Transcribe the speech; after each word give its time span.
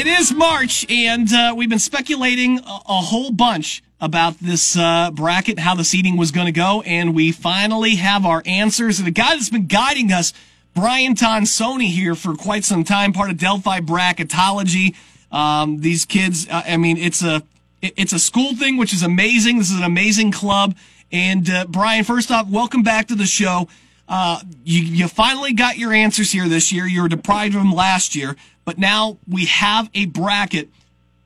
It 0.00 0.06
is 0.06 0.32
March, 0.32 0.90
and 0.90 1.30
uh, 1.30 1.52
we've 1.54 1.68
been 1.68 1.78
speculating 1.78 2.58
a, 2.60 2.80
a, 2.88 3.00
whole 3.02 3.30
bunch 3.30 3.82
about 4.00 4.38
this 4.38 4.74
uh, 4.74 5.10
bracket, 5.10 5.58
how 5.58 5.74
the 5.74 5.84
seating 5.84 6.16
was 6.16 6.30
going 6.30 6.46
to 6.46 6.52
go, 6.52 6.80
and 6.86 7.14
we 7.14 7.32
finally 7.32 7.96
have 7.96 8.24
our 8.24 8.42
answers. 8.46 8.98
And 8.98 9.06
a 9.06 9.10
guy 9.10 9.34
that's 9.34 9.50
been 9.50 9.66
guiding 9.66 10.10
us, 10.10 10.32
Brian 10.74 11.14
Tonsoni, 11.14 11.88
here 11.88 12.14
for 12.14 12.34
quite 12.34 12.64
some 12.64 12.82
time, 12.82 13.12
part 13.12 13.28
of 13.28 13.36
Delphi 13.36 13.80
Bracketology. 13.80 14.96
Um, 15.30 15.82
these 15.82 16.06
kids, 16.06 16.48
uh, 16.48 16.62
I 16.64 16.78
mean, 16.78 16.96
it's 16.96 17.22
a 17.22 17.42
it's 17.82 18.14
a 18.14 18.18
school 18.18 18.56
thing, 18.56 18.78
which 18.78 18.94
is 18.94 19.02
amazing. 19.02 19.58
This 19.58 19.70
is 19.70 19.76
an 19.76 19.84
amazing 19.84 20.32
club. 20.32 20.76
And 21.12 21.50
uh, 21.50 21.66
Brian, 21.68 22.04
first 22.04 22.30
off, 22.30 22.48
welcome 22.48 22.82
back 22.82 23.08
to 23.08 23.14
the 23.14 23.26
show. 23.26 23.68
Uh, 24.10 24.40
you, 24.64 24.82
you 24.82 25.08
finally 25.08 25.52
got 25.52 25.78
your 25.78 25.92
answers 25.92 26.32
here 26.32 26.48
this 26.48 26.72
year. 26.72 26.84
You 26.84 27.02
were 27.02 27.08
deprived 27.08 27.54
of 27.54 27.60
them 27.60 27.72
last 27.72 28.16
year, 28.16 28.34
but 28.64 28.78
now 28.78 29.18
we 29.28 29.46
have 29.46 29.90
a 29.94 30.06
bracket. 30.06 30.68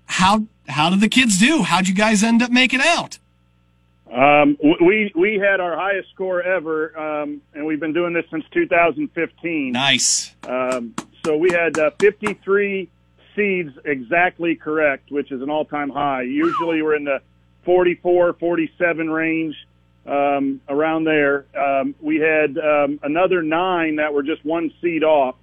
How 0.06 0.46
how 0.68 0.90
did 0.90 1.00
the 1.00 1.08
kids 1.08 1.38
do? 1.38 1.62
How'd 1.62 1.88
you 1.88 1.94
guys 1.94 2.22
end 2.22 2.42
up 2.42 2.50
making 2.50 2.80
out? 2.80 3.18
Um, 4.12 4.56
we 4.62 5.10
we 5.14 5.38
had 5.38 5.60
our 5.60 5.76
highest 5.76 6.10
score 6.10 6.40
ever, 6.42 6.96
um, 6.98 7.42
and 7.54 7.66
we've 7.66 7.80
been 7.80 7.92
doing 7.92 8.12
this 8.12 8.24
since 8.30 8.44
2015. 8.52 9.72
Nice. 9.72 10.34
Um, 10.44 10.94
so 11.24 11.36
we 11.36 11.50
had 11.50 11.78
uh, 11.78 11.90
53 11.98 12.88
seeds 13.34 13.76
exactly 13.84 14.54
correct, 14.54 15.10
which 15.10 15.32
is 15.32 15.42
an 15.42 15.50
all-time 15.50 15.90
high. 15.90 16.22
Usually 16.22 16.82
we're 16.82 16.94
in 16.94 17.04
the 17.04 17.20
44, 17.64 18.34
47 18.34 19.10
range 19.10 19.56
um, 20.06 20.60
around 20.68 21.04
there. 21.04 21.46
Um, 21.58 21.94
we 22.00 22.16
had 22.16 22.56
um, 22.58 23.00
another 23.02 23.42
nine 23.42 23.96
that 23.96 24.12
were 24.12 24.22
just 24.22 24.44
one 24.44 24.72
seed 24.80 25.02
off. 25.02 25.34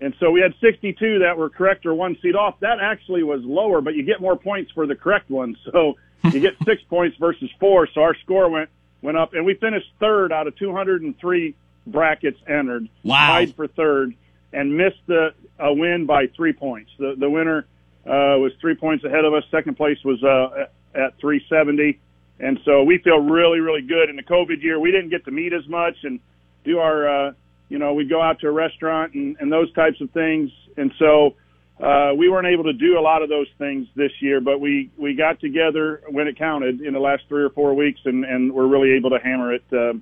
And 0.00 0.14
so 0.18 0.30
we 0.30 0.40
had 0.40 0.54
62 0.60 1.20
that 1.20 1.36
were 1.36 1.50
correct 1.50 1.84
or 1.84 1.94
one 1.94 2.16
seed 2.22 2.34
off. 2.34 2.58
That 2.60 2.78
actually 2.80 3.22
was 3.22 3.42
lower, 3.44 3.80
but 3.80 3.94
you 3.94 4.02
get 4.02 4.20
more 4.20 4.36
points 4.36 4.70
for 4.72 4.86
the 4.86 4.94
correct 4.94 5.28
ones. 5.30 5.58
So 5.70 5.96
you 6.24 6.40
get 6.40 6.54
six 6.64 6.82
points 6.88 7.16
versus 7.18 7.50
four. 7.60 7.86
So 7.94 8.00
our 8.00 8.14
score 8.16 8.48
went, 8.48 8.70
went 9.02 9.18
up 9.18 9.34
and 9.34 9.44
we 9.44 9.54
finished 9.54 9.88
third 9.98 10.32
out 10.32 10.46
of 10.46 10.56
203 10.56 11.54
brackets 11.86 12.38
entered. 12.46 12.88
Wow. 13.02 13.26
Tied 13.26 13.54
for 13.54 13.66
third 13.66 14.14
and 14.52 14.76
missed 14.76 15.00
the, 15.06 15.34
a 15.58 15.72
win 15.72 16.06
by 16.06 16.28
three 16.28 16.54
points. 16.54 16.90
The, 16.98 17.14
the 17.18 17.28
winner, 17.28 17.66
uh, 18.06 18.40
was 18.40 18.52
three 18.60 18.74
points 18.74 19.04
ahead 19.04 19.24
of 19.26 19.34
us. 19.34 19.44
Second 19.50 19.76
place 19.76 19.98
was, 20.02 20.22
uh, 20.24 20.66
at 20.94 21.18
370 21.20 22.00
and 22.40 22.58
so 22.64 22.82
we 22.82 22.98
feel 22.98 23.18
really, 23.18 23.60
really 23.60 23.82
good. 23.82 24.08
In 24.08 24.16
the 24.16 24.22
COVID 24.22 24.62
year, 24.62 24.80
we 24.80 24.90
didn't 24.90 25.10
get 25.10 25.26
to 25.26 25.30
meet 25.30 25.52
as 25.52 25.66
much 25.68 25.96
and 26.02 26.20
do 26.64 26.78
our, 26.78 27.28
uh, 27.28 27.32
you 27.70 27.78
know, 27.78 27.94
we'd 27.94 28.10
go 28.10 28.20
out 28.20 28.40
to 28.40 28.48
a 28.48 28.50
restaurant 28.50 29.14
and, 29.14 29.36
and 29.40 29.50
those 29.50 29.72
types 29.72 29.98
of 30.02 30.10
things. 30.10 30.50
And 30.76 30.92
so, 30.98 31.36
uh, 31.82 32.12
we 32.14 32.28
weren't 32.28 32.46
able 32.46 32.64
to 32.64 32.74
do 32.74 32.98
a 32.98 33.00
lot 33.00 33.22
of 33.22 33.30
those 33.30 33.46
things 33.56 33.88
this 33.94 34.12
year, 34.20 34.42
but 34.42 34.60
we, 34.60 34.90
we 34.98 35.14
got 35.14 35.40
together 35.40 36.02
when 36.10 36.28
it 36.28 36.36
counted 36.36 36.82
in 36.82 36.92
the 36.92 37.00
last 37.00 37.22
three 37.28 37.42
or 37.42 37.48
four 37.48 37.72
weeks 37.72 38.00
and, 38.04 38.26
and 38.26 38.52
we're 38.52 38.66
really 38.66 38.92
able 38.92 39.08
to 39.08 39.18
hammer 39.18 39.54
it, 39.54 39.64
uh, 39.72 39.94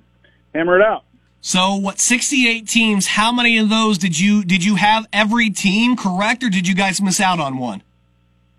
hammer 0.53 0.77
it 0.77 0.85
out. 0.85 1.05
So 1.39 1.75
what 1.75 1.99
68 2.01 2.67
teams, 2.67 3.07
how 3.07 3.31
many 3.31 3.57
of 3.59 3.69
those 3.69 3.97
did 3.97 4.19
you, 4.19 4.43
did 4.43 4.65
you 4.65 4.75
have 4.75 5.07
every 5.13 5.49
team 5.49 5.95
correct 5.95 6.43
or 6.43 6.49
did 6.49 6.67
you 6.67 6.75
guys 6.75 7.01
miss 7.01 7.21
out 7.21 7.39
on 7.39 7.57
one? 7.57 7.81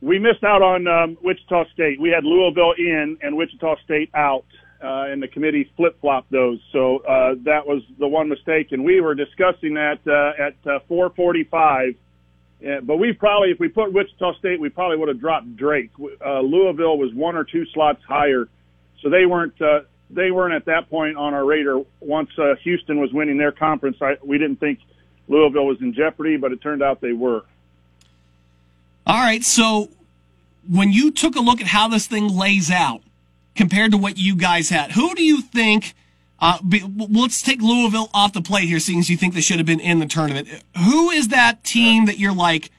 we 0.00 0.18
missed 0.18 0.44
out 0.44 0.62
on 0.62 0.86
um, 0.86 1.18
Wichita 1.22 1.64
State. 1.72 2.00
We 2.00 2.10
had 2.10 2.24
Louisville 2.24 2.72
in 2.76 3.18
and 3.22 3.36
Wichita 3.36 3.76
State 3.84 4.10
out, 4.14 4.44
uh, 4.82 5.04
and 5.08 5.22
the 5.22 5.28
committee 5.28 5.70
flip 5.76 6.00
flopped 6.00 6.30
those. 6.30 6.58
So 6.72 6.98
uh, 6.98 7.34
that 7.44 7.66
was 7.66 7.82
the 7.98 8.08
one 8.08 8.28
mistake, 8.28 8.72
and 8.72 8.84
we 8.84 9.00
were 9.00 9.14
discussing 9.14 9.74
that 9.74 9.98
uh, 10.06 10.42
at 10.42 10.54
uh, 10.66 10.80
4:45. 10.88 11.96
Uh, 12.62 12.80
but 12.82 12.96
we 12.96 13.12
probably, 13.12 13.50
if 13.50 13.58
we 13.58 13.68
put 13.68 13.92
Wichita 13.92 14.34
State, 14.38 14.60
we 14.60 14.68
probably 14.68 14.98
would 14.98 15.08
have 15.08 15.18
dropped 15.18 15.56
Drake. 15.56 15.90
Uh, 16.24 16.40
Louisville 16.40 16.98
was 16.98 17.12
one 17.14 17.34
or 17.34 17.44
two 17.44 17.64
slots 17.72 18.02
higher, 18.04 18.48
so 19.02 19.08
they 19.08 19.24
weren't 19.26 19.60
uh, 19.60 19.80
they 20.10 20.30
weren't 20.30 20.54
at 20.54 20.66
that 20.66 20.90
point 20.90 21.16
on 21.16 21.34
our 21.34 21.44
radar. 21.44 21.84
Once 22.00 22.30
uh, 22.38 22.54
Houston 22.62 23.00
was 23.00 23.12
winning 23.12 23.38
their 23.38 23.52
conference, 23.52 23.96
I, 24.02 24.16
we 24.22 24.38
didn't 24.38 24.60
think 24.60 24.80
Louisville 25.28 25.66
was 25.66 25.80
in 25.80 25.94
jeopardy, 25.94 26.36
but 26.36 26.52
it 26.52 26.60
turned 26.60 26.82
out 26.82 27.00
they 27.00 27.12
were. 27.12 27.44
All 29.06 29.20
right. 29.20 29.42
So 29.44 29.88
when 30.68 30.92
you 30.92 31.10
took 31.10 31.36
a 31.36 31.40
look 31.40 31.60
at 31.60 31.66
how 31.66 31.88
this 31.88 32.06
thing 32.06 32.28
lays 32.28 32.70
out 32.70 33.02
compared 33.60 33.90
to 33.90 33.98
what 33.98 34.16
you 34.16 34.34
guys 34.34 34.70
had, 34.70 34.92
who 34.92 35.14
do 35.14 35.22
you 35.22 35.42
think? 35.42 35.92
Uh, 36.38 36.56
be, 36.66 36.82
let's 36.96 37.42
take 37.42 37.60
Louisville 37.60 38.08
off 38.14 38.32
the 38.32 38.40
plate 38.40 38.66
here, 38.66 38.80
seeing 38.80 39.00
as 39.00 39.10
you 39.10 39.18
think 39.18 39.34
they 39.34 39.42
should 39.42 39.58
have 39.58 39.66
been 39.66 39.80
in 39.80 39.98
the 39.98 40.06
tournament. 40.06 40.48
Who 40.78 41.10
is 41.10 41.28
that 41.28 41.62
team 41.62 42.06
that 42.06 42.18
you're 42.18 42.34
like, 42.34 42.70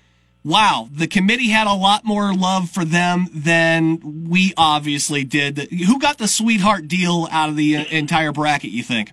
wow, 0.44 0.90
the 0.91 1.06
committee 1.06 1.50
had 1.50 1.68
a 1.68 1.74
lot 1.75 2.03
more 2.03 2.34
love 2.34 2.72
for 2.72 2.84
them 2.84 3.28
than 3.31 4.25
we 4.28 4.56
obviously 4.58 5.24
did? 5.24 5.59
Who 5.59 6.00
got 6.00 6.18
the 6.18 6.28
sweetheart 6.28 6.88
deal 6.88 7.28
out 7.30 7.50
of 7.50 7.56
the 7.56 7.75
entire 7.96 8.31
bracket, 8.31 8.72
you 8.72 8.81
think? 8.81 9.12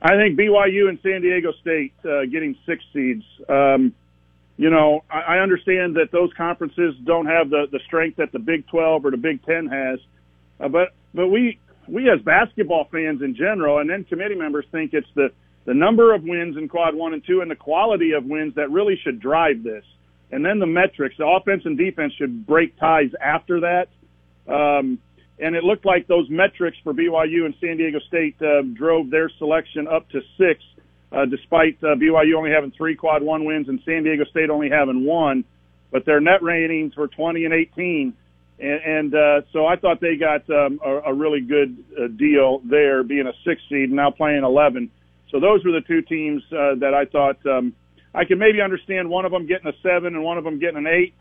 I 0.00 0.14
think 0.14 0.38
BYU 0.38 0.88
and 0.88 1.00
San 1.02 1.22
Diego 1.22 1.50
State 1.60 1.92
uh, 2.04 2.24
getting 2.26 2.56
six 2.66 2.84
seeds. 2.92 3.24
Um, 3.48 3.92
you 4.56 4.70
know, 4.70 5.02
I, 5.10 5.22
I 5.22 5.38
understand 5.40 5.96
that 5.96 6.12
those 6.12 6.32
conferences 6.34 6.94
don't 7.04 7.26
have 7.26 7.50
the, 7.50 7.66
the 7.68 7.80
strength 7.80 8.18
that 8.18 8.30
the 8.30 8.38
Big 8.38 8.68
12 8.68 9.04
or 9.04 9.10
the 9.10 9.16
Big 9.16 9.44
10 9.44 9.66
has, 9.66 9.98
uh, 10.60 10.68
but 10.68 10.88
but 11.14 11.28
we 11.28 11.58
we 11.86 12.10
as 12.10 12.20
basketball 12.22 12.88
fans 12.90 13.22
in 13.22 13.34
general, 13.34 13.78
and 13.78 13.88
then 13.88 14.04
committee 14.04 14.34
members 14.34 14.66
think 14.70 14.92
it's 14.92 15.08
the 15.14 15.30
the 15.64 15.74
number 15.74 16.14
of 16.14 16.22
wins 16.22 16.56
in 16.56 16.68
quad 16.68 16.94
one 16.94 17.12
and 17.12 17.24
two 17.26 17.40
and 17.40 17.50
the 17.50 17.56
quality 17.56 18.12
of 18.12 18.24
wins 18.24 18.54
that 18.54 18.70
really 18.70 18.98
should 19.02 19.20
drive 19.20 19.62
this. 19.62 19.84
And 20.30 20.44
then 20.44 20.58
the 20.58 20.66
metrics, 20.66 21.16
the 21.18 21.26
offense 21.26 21.62
and 21.64 21.76
defense 21.76 22.12
should 22.14 22.46
break 22.46 22.78
ties 22.78 23.10
after 23.20 23.60
that. 23.60 23.88
Um, 24.46 24.98
and 25.38 25.54
it 25.54 25.64
looked 25.64 25.86
like 25.86 26.06
those 26.06 26.28
metrics 26.28 26.76
for 26.82 26.92
BYU 26.92 27.44
and 27.44 27.54
San 27.60 27.76
Diego 27.76 27.98
State 28.08 28.36
uh, 28.42 28.62
drove 28.62 29.10
their 29.10 29.30
selection 29.38 29.86
up 29.86 30.08
to 30.10 30.20
six 30.36 30.60
uh, 31.12 31.24
despite 31.26 31.78
uh, 31.82 31.94
BYU 31.94 32.34
only 32.36 32.50
having 32.50 32.72
three 32.72 32.94
quad 32.94 33.22
one 33.22 33.44
wins 33.44 33.68
and 33.68 33.80
San 33.84 34.04
Diego 34.04 34.24
State 34.24 34.50
only 34.50 34.68
having 34.68 35.04
one. 35.04 35.44
But 35.90 36.04
their 36.04 36.20
net 36.20 36.42
ratings 36.42 36.96
were 36.96 37.08
20 37.08 37.44
and 37.44 37.54
18. 37.54 38.14
And, 38.58 38.80
and 38.84 39.14
uh, 39.14 39.42
so 39.52 39.66
I 39.66 39.76
thought 39.76 40.00
they 40.00 40.16
got 40.16 40.48
um, 40.50 40.80
a, 40.84 41.10
a 41.10 41.14
really 41.14 41.40
good 41.40 41.84
uh, 41.96 42.08
deal 42.08 42.60
there, 42.64 43.02
being 43.02 43.26
a 43.26 43.32
six 43.44 43.60
seed 43.68 43.88
and 43.88 43.92
now 43.92 44.10
playing 44.10 44.44
11. 44.44 44.90
So 45.30 45.40
those 45.40 45.64
were 45.64 45.72
the 45.72 45.82
two 45.82 46.02
teams 46.02 46.42
uh, 46.52 46.74
that 46.76 46.94
I 46.94 47.04
thought 47.04 47.44
um, 47.46 47.74
I 48.14 48.24
could 48.24 48.38
maybe 48.38 48.60
understand 48.60 49.10
one 49.10 49.24
of 49.24 49.32
them 49.32 49.46
getting 49.46 49.68
a 49.68 49.74
seven 49.82 50.14
and 50.14 50.24
one 50.24 50.38
of 50.38 50.44
them 50.44 50.58
getting 50.58 50.78
an 50.78 50.86
eight. 50.86 51.14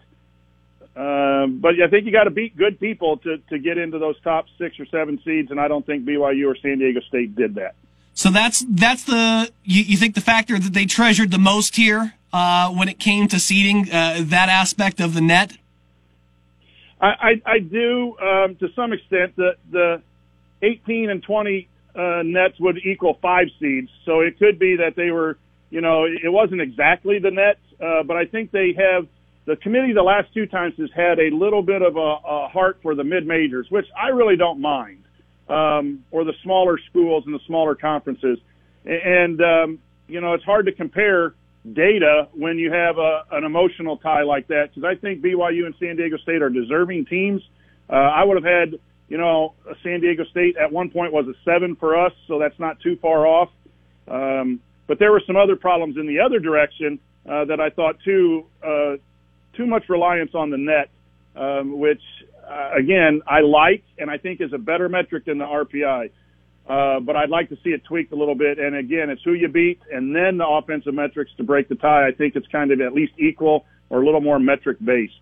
Um, 0.95 1.59
but 1.59 1.75
I 1.79 1.87
think 1.89 2.05
you 2.05 2.11
got 2.11 2.23
to 2.23 2.31
beat 2.31 2.57
good 2.57 2.79
people 2.79 3.17
to, 3.17 3.37
to 3.49 3.59
get 3.59 3.77
into 3.77 3.99
those 3.99 4.19
top 4.21 4.47
six 4.57 4.79
or 4.79 4.87
seven 4.87 5.21
seeds, 5.23 5.51
and 5.51 5.59
I 5.59 5.67
don't 5.67 5.85
think 5.85 6.05
BYU 6.05 6.51
or 6.51 6.55
San 6.55 6.79
Diego 6.79 7.01
State 7.01 7.35
did 7.35 7.55
that. 7.55 7.75
So 8.15 8.31
that's 8.31 8.65
that's 8.67 9.03
the 9.03 9.51
you, 9.63 9.83
you 9.83 9.95
think 9.95 10.15
the 10.15 10.21
factor 10.21 10.57
that 10.57 10.73
they 10.73 10.87
treasured 10.87 11.29
the 11.29 11.37
most 11.37 11.75
here 11.75 12.15
uh, 12.33 12.71
when 12.71 12.89
it 12.89 12.97
came 12.97 13.27
to 13.27 13.39
seeding 13.39 13.91
uh, 13.91 14.23
that 14.23 14.49
aspect 14.49 14.99
of 14.99 15.13
the 15.13 15.21
net. 15.21 15.55
I, 16.99 17.07
I, 17.07 17.41
I 17.45 17.59
do 17.59 18.17
um, 18.19 18.55
to 18.55 18.67
some 18.75 18.93
extent. 18.93 19.35
The 19.35 19.51
the 19.71 20.01
18 20.61 21.09
and 21.09 21.21
20 21.21 21.67
uh, 21.95 22.21
nets 22.23 22.59
would 22.59 22.77
equal 22.77 23.17
five 23.21 23.47
seeds, 23.59 23.89
so 24.05 24.21
it 24.21 24.39
could 24.39 24.57
be 24.57 24.77
that 24.77 24.95
they 24.95 25.11
were, 25.11 25.37
you 25.69 25.81
know, 25.81 26.05
it 26.05 26.31
wasn't 26.31 26.61
exactly 26.61 27.19
the 27.19 27.31
net, 27.31 27.59
uh, 27.79 28.03
but 28.03 28.17
I 28.17 28.25
think 28.25 28.51
they 28.51 28.73
have 28.77 29.07
the 29.45 29.55
committee 29.55 29.93
the 29.93 30.03
last 30.03 30.33
two 30.33 30.45
times 30.45 30.73
has 30.77 30.89
had 30.95 31.19
a 31.19 31.29
little 31.33 31.61
bit 31.61 31.81
of 31.81 31.95
a, 31.95 31.99
a 31.99 32.47
heart 32.49 32.79
for 32.81 32.95
the 32.95 33.03
mid 33.03 33.25
majors, 33.25 33.67
which 33.69 33.85
I 33.95 34.09
really 34.09 34.35
don't 34.35 34.59
mind 34.59 35.03
um, 35.49 36.03
or 36.11 36.23
the 36.23 36.33
smaller 36.43 36.77
schools 36.89 37.23
and 37.25 37.33
the 37.33 37.39
smaller 37.47 37.75
conferences. 37.75 38.39
And, 38.85 39.41
um, 39.41 39.79
you 40.07 40.21
know, 40.21 40.33
it's 40.33 40.43
hard 40.43 40.65
to 40.65 40.71
compare 40.71 41.33
data 41.73 42.27
when 42.33 42.57
you 42.57 42.71
have 42.71 42.97
a, 42.97 43.23
an 43.31 43.43
emotional 43.43 43.97
tie 43.97 44.23
like 44.23 44.47
that 44.47 44.69
because 44.73 44.83
I 44.83 44.99
think 44.99 45.21
BYU 45.21 45.65
and 45.65 45.75
San 45.79 45.95
Diego 45.95 46.17
State 46.17 46.41
are 46.41 46.49
deserving 46.49 47.05
teams. 47.05 47.41
Uh, 47.89 47.93
I 47.93 48.23
would 48.23 48.35
have 48.35 48.43
had, 48.43 48.79
you 49.09 49.17
know, 49.17 49.53
San 49.83 50.01
Diego 50.01 50.23
State 50.25 50.57
at 50.57 50.71
one 50.71 50.89
point 50.89 51.13
was 51.13 51.27
a 51.27 51.33
seven 51.45 51.75
for 51.75 51.97
us, 51.97 52.13
so 52.27 52.39
that's 52.39 52.59
not 52.59 52.79
too 52.81 52.97
far 53.01 53.25
off. 53.25 53.49
Um, 54.07 54.61
but 54.87 54.99
there 54.99 55.11
were 55.11 55.21
some 55.27 55.35
other 55.35 55.55
problems 55.55 55.97
in 55.97 56.07
the 56.07 56.19
other 56.19 56.39
direction 56.39 56.99
uh, 57.29 57.45
that 57.45 57.59
I 57.59 57.69
thought 57.69 57.97
too 58.03 58.45
uh, 58.63 58.95
too 59.55 59.65
much 59.65 59.89
reliance 59.89 60.31
on 60.33 60.49
the 60.49 60.57
net, 60.57 60.89
um, 61.35 61.77
which 61.77 62.01
uh, 62.49 62.71
again, 62.77 63.21
I 63.27 63.41
like 63.41 63.83
and 63.97 64.09
I 64.09 64.17
think 64.17 64.41
is 64.41 64.53
a 64.53 64.57
better 64.57 64.87
metric 64.87 65.25
than 65.25 65.37
the 65.37 65.45
RPI. 65.45 66.11
Uh, 66.67 66.99
but 66.99 67.15
I'd 67.15 67.29
like 67.29 67.47
to 67.49 67.57
see 67.63 67.69
it 67.69 67.83
tweaked 67.85 68.11
a 68.11 68.15
little 68.15 68.35
bit. 68.35 68.59
And 68.59 68.75
again, 68.75 69.09
it's 69.09 69.21
who 69.23 69.33
you 69.33 69.47
beat 69.47 69.79
and 69.91 70.13
then 70.13 70.37
the 70.37 70.47
offensive 70.47 70.93
metrics 70.93 71.31
to 71.37 71.43
break 71.43 71.69
the 71.69 71.75
tie. 71.75 72.07
I 72.07 72.11
think 72.11 72.35
it's 72.35 72.47
kind 72.47 72.71
of 72.71 72.81
at 72.81 72.93
least 72.93 73.13
equal 73.17 73.65
or 73.89 74.01
a 74.01 74.05
little 74.05 74.19
more 74.21 74.37
metric 74.37 74.77
based. 74.83 75.13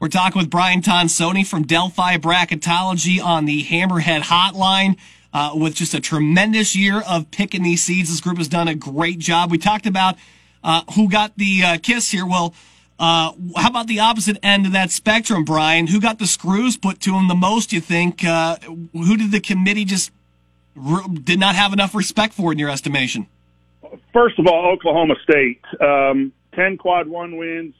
We're 0.00 0.08
talking 0.08 0.40
with 0.40 0.50
Brian 0.50 0.82
Tonsoni 0.82 1.46
from 1.46 1.62
Delphi 1.62 2.16
Bracketology 2.16 3.22
on 3.22 3.44
the 3.44 3.62
Hammerhead 3.62 4.22
Hotline. 4.22 4.96
Uh, 5.32 5.52
with 5.54 5.76
just 5.76 5.94
a 5.94 6.00
tremendous 6.00 6.74
year 6.74 7.02
of 7.02 7.30
picking 7.30 7.62
these 7.62 7.84
seeds, 7.84 8.10
this 8.10 8.20
group 8.20 8.38
has 8.38 8.48
done 8.48 8.66
a 8.66 8.74
great 8.74 9.20
job. 9.20 9.52
We 9.52 9.58
talked 9.58 9.86
about 9.86 10.16
uh, 10.64 10.82
who 10.96 11.08
got 11.08 11.36
the 11.36 11.62
uh, 11.62 11.78
kiss 11.80 12.10
here. 12.10 12.26
Well, 12.26 12.54
Uh, 12.98 13.32
how 13.56 13.70
about 13.70 13.86
the 13.86 13.98
opposite 13.98 14.36
end 14.42 14.66
of 14.66 14.72
that 14.72 14.90
spectrum, 14.90 15.42
Brian? 15.42 15.86
Who 15.86 16.00
got 16.00 16.18
the 16.18 16.26
screws 16.26 16.76
put 16.76 17.00
to 17.00 17.14
him 17.14 17.28
the 17.28 17.34
most? 17.34 17.72
You 17.72 17.80
think? 17.80 18.22
Uh, 18.22 18.58
who 18.92 19.16
did 19.16 19.30
the 19.30 19.40
committee 19.40 19.86
just 19.86 20.10
did 21.22 21.40
not 21.40 21.54
have 21.54 21.72
enough 21.72 21.94
respect 21.94 22.34
for 22.34 22.52
in 22.52 22.58
your 22.58 22.70
estimation? 22.70 23.26
First 24.12 24.38
of 24.38 24.46
all, 24.46 24.72
Oklahoma 24.72 25.14
State, 25.22 25.60
um, 25.80 26.32
ten 26.54 26.76
quad 26.76 27.08
one 27.08 27.36
wins. 27.36 27.74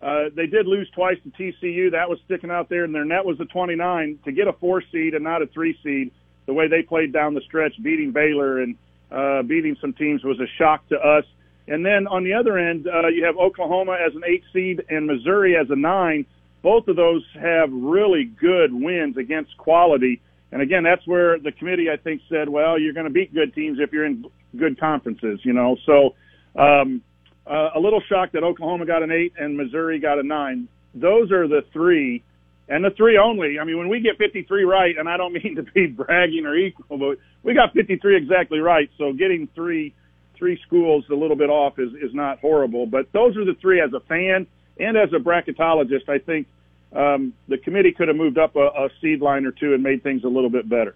Uh, 0.00 0.26
they 0.34 0.46
did 0.46 0.66
lose 0.66 0.88
twice 0.94 1.16
to 1.24 1.30
TCU. 1.30 1.90
That 1.90 2.08
was 2.08 2.20
sticking 2.24 2.50
out 2.50 2.68
there, 2.68 2.84
and 2.84 2.94
their 2.94 3.04
net 3.04 3.24
was 3.24 3.40
a 3.40 3.44
29. 3.44 4.20
To 4.24 4.32
get 4.32 4.46
a 4.46 4.52
four 4.52 4.82
seed 4.92 5.14
and 5.14 5.24
not 5.24 5.42
a 5.42 5.46
three 5.48 5.76
seed, 5.82 6.12
the 6.46 6.52
way 6.52 6.68
they 6.68 6.82
played 6.82 7.12
down 7.12 7.34
the 7.34 7.40
stretch, 7.40 7.74
beating 7.82 8.12
Baylor 8.12 8.60
and 8.60 8.76
uh, 9.10 9.42
beating 9.42 9.76
some 9.80 9.92
teams 9.92 10.22
was 10.22 10.38
a 10.38 10.46
shock 10.56 10.86
to 10.88 10.96
us. 10.96 11.24
And 11.66 11.84
then 11.84 12.06
on 12.06 12.24
the 12.24 12.34
other 12.34 12.58
end, 12.58 12.86
uh, 12.86 13.08
you 13.08 13.24
have 13.24 13.36
Oklahoma 13.36 13.98
as 14.04 14.14
an 14.14 14.22
eight 14.26 14.44
seed 14.52 14.84
and 14.88 15.06
Missouri 15.06 15.56
as 15.56 15.68
a 15.70 15.76
nine. 15.76 16.26
Both 16.62 16.88
of 16.88 16.96
those 16.96 17.24
have 17.34 17.70
really 17.72 18.24
good 18.24 18.72
wins 18.72 19.16
against 19.16 19.56
quality. 19.58 20.20
And 20.50 20.62
again, 20.62 20.82
that's 20.82 21.06
where 21.06 21.38
the 21.38 21.52
committee, 21.52 21.86
I 21.92 21.96
think, 21.96 22.22
said, 22.28 22.48
well, 22.48 22.78
you're 22.78 22.94
going 22.94 23.06
to 23.06 23.12
beat 23.12 23.34
good 23.34 23.54
teams 23.54 23.78
if 23.80 23.92
you're 23.92 24.06
in 24.06 24.24
good 24.56 24.80
conferences, 24.80 25.40
you 25.42 25.52
know. 25.52 25.76
So, 25.84 26.14
um, 26.60 27.02
uh, 27.46 27.70
a 27.74 27.80
little 27.80 28.02
shocked 28.08 28.34
that 28.34 28.42
Oklahoma 28.42 28.86
got 28.86 29.02
an 29.02 29.10
eight 29.10 29.32
and 29.38 29.56
Missouri 29.56 29.98
got 29.98 30.18
a 30.18 30.22
nine. 30.22 30.68
Those 30.94 31.30
are 31.32 31.48
the 31.48 31.62
three, 31.72 32.22
and 32.68 32.84
the 32.84 32.90
three 32.90 33.18
only. 33.18 33.58
I 33.58 33.64
mean, 33.64 33.78
when 33.78 33.88
we 33.88 34.00
get 34.00 34.18
53 34.18 34.64
right, 34.64 34.96
and 34.98 35.08
I 35.08 35.16
don't 35.16 35.32
mean 35.44 35.56
to 35.56 35.62
be 35.62 35.86
bragging 35.86 36.44
or 36.46 36.56
equal, 36.56 36.98
but 36.98 37.18
we 37.42 37.54
got 37.54 37.72
53 37.74 38.16
exactly 38.16 38.58
right. 38.58 38.90
So 38.98 39.12
getting 39.12 39.48
three 39.54 39.94
three 40.38 40.58
schools 40.66 41.04
a 41.10 41.14
little 41.14 41.36
bit 41.36 41.50
off 41.50 41.78
is, 41.78 41.90
is 41.94 42.14
not 42.14 42.38
horrible. 42.38 42.86
But 42.86 43.12
those 43.12 43.36
are 43.36 43.44
the 43.44 43.56
three 43.60 43.80
as 43.80 43.92
a 43.92 44.00
fan 44.00 44.46
and 44.78 44.96
as 44.96 45.08
a 45.12 45.18
bracketologist. 45.18 46.08
I 46.08 46.18
think 46.18 46.46
um, 46.92 47.34
the 47.48 47.58
committee 47.58 47.92
could 47.92 48.08
have 48.08 48.16
moved 48.16 48.38
up 48.38 48.56
a, 48.56 48.66
a 48.68 48.90
seed 49.00 49.20
line 49.20 49.46
or 49.46 49.52
two 49.52 49.74
and 49.74 49.82
made 49.82 50.02
things 50.02 50.24
a 50.24 50.28
little 50.28 50.50
bit 50.50 50.68
better. 50.68 50.94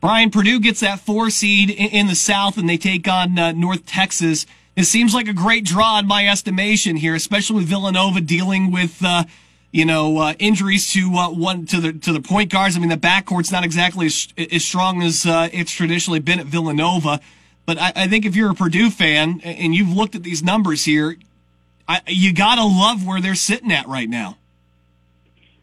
Brian 0.00 0.30
Purdue 0.30 0.60
gets 0.60 0.80
that 0.80 1.00
four 1.00 1.28
seed 1.28 1.70
in, 1.70 2.06
the 2.06 2.14
South, 2.14 2.56
and 2.56 2.68
they 2.68 2.78
take 2.78 3.06
on 3.06 3.38
uh, 3.38 3.52
North 3.52 3.84
Texas. 3.84 4.46
It 4.74 4.84
seems 4.84 5.12
like 5.12 5.28
a 5.28 5.34
great 5.34 5.64
draw 5.64 5.98
in 5.98 6.06
my 6.06 6.26
estimation 6.26 6.96
here, 6.96 7.14
especially 7.14 7.56
with 7.56 7.66
Villanova 7.66 8.20
dealing 8.20 8.70
with. 8.70 9.04
Uh, 9.04 9.24
you 9.72 9.84
know, 9.84 10.18
uh, 10.18 10.34
injuries 10.40 10.92
to 10.94 11.14
uh, 11.14 11.30
one 11.30 11.64
to 11.66 11.80
the 11.80 11.92
to 11.92 12.12
the 12.12 12.20
point 12.20 12.50
guards. 12.50 12.76
I 12.76 12.80
mean, 12.80 12.88
the 12.88 12.96
backcourt's 12.96 13.52
not 13.52 13.62
exactly 13.62 14.06
as, 14.06 14.26
as 14.50 14.64
strong 14.64 15.00
as 15.00 15.24
uh, 15.24 15.48
it's 15.52 15.70
traditionally 15.70 16.18
been 16.18 16.40
at 16.40 16.46
Villanova. 16.46 17.20
But 17.66 17.78
I, 17.78 17.92
I, 17.94 18.08
think 18.08 18.26
if 18.26 18.34
you're 18.34 18.50
a 18.50 18.54
Purdue 18.54 18.90
fan 18.90 19.40
and 19.42 19.72
you've 19.72 19.90
looked 19.92 20.16
at 20.16 20.24
these 20.24 20.42
numbers 20.42 20.86
here, 20.86 21.16
I, 21.86 22.00
you 22.08 22.32
gotta 22.32 22.64
love 22.64 23.06
where 23.06 23.20
they're 23.20 23.36
sitting 23.36 23.70
at 23.70 23.86
right 23.86 24.08
now. 24.08 24.38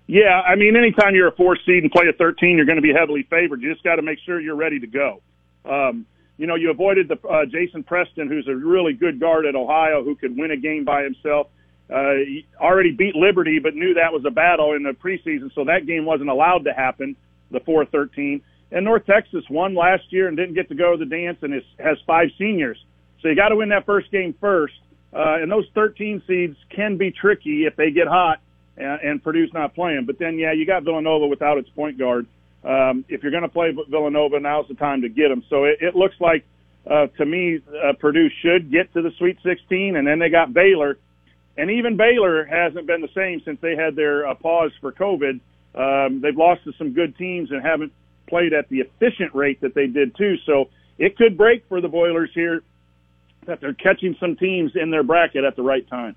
Yeah, 0.08 0.42
I 0.42 0.56
mean, 0.56 0.78
anytime 0.78 1.16
you're 1.16 1.28
a 1.28 1.36
four 1.36 1.58
seed 1.66 1.84
and 1.84 1.92
play 1.92 2.06
a 2.08 2.14
13, 2.14 2.56
you're 2.56 2.66
going 2.66 2.78
to 2.78 2.82
be 2.82 2.94
heavily 2.94 3.28
favored. 3.30 3.62
You 3.62 3.72
just 3.74 3.84
got 3.84 3.98
to 3.98 4.02
make 4.02 4.20
sure 4.26 4.40
you're 4.40 4.56
ready 4.56 4.80
to 4.80 4.88
go. 4.88 5.22
Um, 5.66 6.06
you 6.38 6.48
know, 6.48 6.56
you 6.56 6.72
avoided 6.72 7.10
the 7.10 7.20
uh, 7.28 7.46
Jason 7.46 7.84
Preston, 7.84 8.30
who's 8.30 8.48
a 8.48 8.56
really 8.56 8.94
good 8.94 9.20
guard 9.20 9.46
at 9.46 9.56
Ohio, 9.56 10.04
who 10.04 10.16
could 10.16 10.38
win 10.38 10.52
a 10.52 10.58
game 10.58 10.86
by 10.86 11.04
himself. 11.04 11.48
Uh, 11.94 12.14
he 12.26 12.46
already 12.60 12.92
beat 12.92 13.16
Liberty, 13.16 13.60
but 13.60 13.76
knew 13.76 13.96
that 13.96 14.14
was 14.14 14.24
a 14.26 14.32
battle 14.32 14.74
in 14.74 14.84
the 14.84 14.92
preseason, 14.92 15.54
so 15.54 15.66
that 15.66 15.86
game 15.86 16.06
wasn't 16.06 16.30
allowed 16.30 16.64
to 16.66 16.74
happen. 16.74 17.18
The 17.52 17.60
4-13. 17.60 18.42
And 18.72 18.86
North 18.86 19.06
Texas 19.06 19.44
won 19.50 19.76
last 19.76 20.04
year 20.12 20.28
and 20.28 20.38
didn't 20.38 20.56
get 20.56 20.70
to 20.70 20.76
go 20.76 20.92
to 20.92 20.98
the 20.98 21.10
dance 21.10 21.38
and 21.42 21.54
is, 21.54 21.64
has 21.80 21.98
five 22.06 22.30
seniors. 22.38 22.78
So 23.22 23.30
you 23.30 23.36
got 23.36 23.50
to 23.50 23.56
win 23.56 23.70
that 23.70 23.86
first 23.86 24.12
game 24.12 24.36
first. 24.40 24.76
Uh, 25.14 25.42
and 25.42 25.52
those 25.52 25.66
13 25.74 26.22
seeds 26.28 26.58
can 26.70 26.98
be 26.98 27.12
tricky 27.12 27.66
if 27.66 27.76
they 27.76 27.92
get 27.92 28.08
hot 28.08 28.40
and, 28.78 29.02
and 29.02 29.24
Purdue's 29.24 29.54
not 29.54 29.76
playing. 29.76 30.06
But 30.06 30.20
then, 30.20 30.38
yeah, 30.38 30.54
you 30.54 30.66
got 30.66 30.84
Villanova 30.84 31.28
without 31.28 31.58
its 31.58 31.70
point 31.70 31.98
guard. 31.98 32.28
Um, 32.64 33.06
if 33.08 33.24
you're 33.24 33.32
going 33.32 33.44
to 33.44 33.50
play 33.50 33.76
Villanova, 33.90 34.40
now's 34.40 34.68
the 34.68 34.76
time 34.76 35.02
to 35.02 35.10
get 35.10 35.30
them. 35.30 35.44
So 35.50 35.66
it, 35.66 35.78
it 35.82 35.96
looks 35.96 36.16
like, 36.20 36.46
uh, 36.90 37.08
to 37.18 37.26
me, 37.26 37.60
uh, 37.68 37.94
Purdue 38.00 38.30
should 38.42 38.72
get 38.72 38.94
to 38.94 39.02
the 39.02 39.12
Sweet 39.18 39.38
16, 39.44 39.96
and 39.96 40.08
then 40.08 40.20
they 40.20 40.30
got 40.30 40.54
Baylor. 40.54 40.98
And 41.58 41.72
even 41.72 41.98
Baylor 41.98 42.46
hasn't 42.46 42.88
been 42.88 43.02
the 43.02 43.10
same 43.16 43.42
since 43.44 43.60
they 43.62 43.76
had 43.76 43.96
their 43.96 44.28
uh, 44.28 44.36
pause 44.36 44.72
for 44.80 44.92
COVID. 44.92 45.40
Um, 45.76 46.22
they've 46.22 46.36
lost 46.36 46.64
to 46.66 46.74
some 46.78 46.94
good 46.94 47.18
teams 47.18 47.52
and 47.52 47.62
haven't 47.62 47.92
played 48.28 48.54
at 48.54 48.70
the 48.70 48.82
efficient 48.82 49.34
rate 49.34 49.62
that 49.62 49.74
they 49.74 49.88
did 49.88 50.16
too. 50.16 50.36
So 50.46 50.70
it 50.98 51.18
could 51.18 51.38
break 51.38 51.68
for 51.68 51.82
the 51.82 51.88
Boilers 51.88 52.30
here 52.34 52.64
that 53.46 53.62
they're 53.62 53.74
catching 53.74 54.16
some 54.20 54.36
teams 54.36 54.74
in 54.76 54.92
their 54.92 55.04
bracket 55.04 55.44
at 55.44 55.56
the 55.56 55.64
right 55.64 55.88
time. 55.88 56.16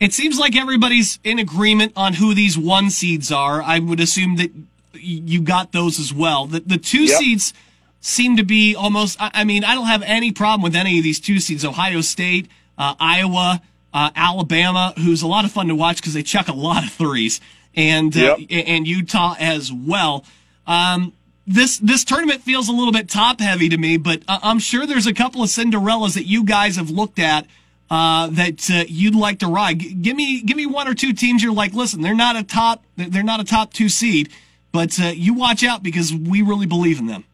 It 0.00 0.14
seems 0.14 0.38
like 0.38 0.56
everybody's 0.56 1.18
in 1.22 1.38
agreement 1.38 1.92
on 1.94 2.14
who 2.14 2.34
these 2.34 2.56
one 2.56 2.88
seeds 2.90 3.30
are. 3.30 3.62
I 3.62 3.78
would 3.78 4.00
assume 4.00 4.36
that 4.36 4.50
you 4.94 5.42
got 5.42 5.72
those 5.72 6.00
as 6.00 6.12
well. 6.12 6.46
The, 6.46 6.60
the 6.60 6.78
two 6.78 7.04
yep. 7.04 7.18
seeds 7.18 7.54
seem 8.00 8.38
to 8.38 8.44
be 8.44 8.74
almost, 8.74 9.18
I 9.20 9.44
mean, 9.44 9.62
I 9.62 9.74
don't 9.74 9.86
have 9.86 10.02
any 10.02 10.32
problem 10.32 10.62
with 10.62 10.74
any 10.74 10.96
of 10.96 11.04
these 11.04 11.20
two 11.20 11.38
seeds. 11.38 11.64
Ohio 11.66 12.00
State, 12.00 12.48
uh, 12.78 12.94
Iowa, 12.98 13.60
uh, 13.92 14.10
Alabama, 14.16 14.94
who's 14.96 15.22
a 15.22 15.26
lot 15.26 15.44
of 15.44 15.52
fun 15.52 15.68
to 15.68 15.74
watch 15.74 15.96
because 15.96 16.14
they 16.14 16.22
chuck 16.22 16.48
a 16.48 16.54
lot 16.54 16.84
of 16.84 16.92
threes, 16.92 17.40
and 17.74 18.16
uh, 18.16 18.36
yep. 18.38 18.66
and 18.66 18.86
Utah 18.86 19.34
as 19.38 19.72
well. 19.72 20.24
Um, 20.66 21.12
this 21.46 21.78
this 21.78 22.04
tournament 22.04 22.42
feels 22.42 22.68
a 22.68 22.72
little 22.72 22.92
bit 22.92 23.08
top 23.08 23.40
heavy 23.40 23.68
to 23.68 23.76
me, 23.76 23.96
but 23.96 24.22
I'm 24.28 24.60
sure 24.60 24.86
there's 24.86 25.06
a 25.06 25.14
couple 25.14 25.42
of 25.42 25.48
Cinderellas 25.48 26.14
that 26.14 26.26
you 26.26 26.44
guys 26.44 26.76
have 26.76 26.90
looked 26.90 27.18
at 27.18 27.46
uh, 27.90 28.28
that 28.28 28.70
uh, 28.70 28.84
you'd 28.86 29.16
like 29.16 29.40
to 29.40 29.48
ride. 29.48 29.80
G- 29.80 29.94
give 29.94 30.16
me 30.16 30.42
give 30.42 30.56
me 30.56 30.66
one 30.66 30.86
or 30.86 30.94
two 30.94 31.12
teams 31.12 31.42
you're 31.42 31.52
like, 31.52 31.74
listen, 31.74 32.02
they're 32.02 32.14
not 32.14 32.36
a 32.36 32.44
top 32.44 32.84
they're 32.96 33.22
not 33.22 33.40
a 33.40 33.44
top 33.44 33.72
two 33.72 33.88
seed, 33.88 34.30
but 34.72 34.98
uh, 35.00 35.06
you 35.06 35.34
watch 35.34 35.64
out 35.64 35.82
because 35.82 36.14
we 36.14 36.42
really 36.42 36.66
believe 36.66 37.00
in 37.00 37.06
them. 37.06 37.24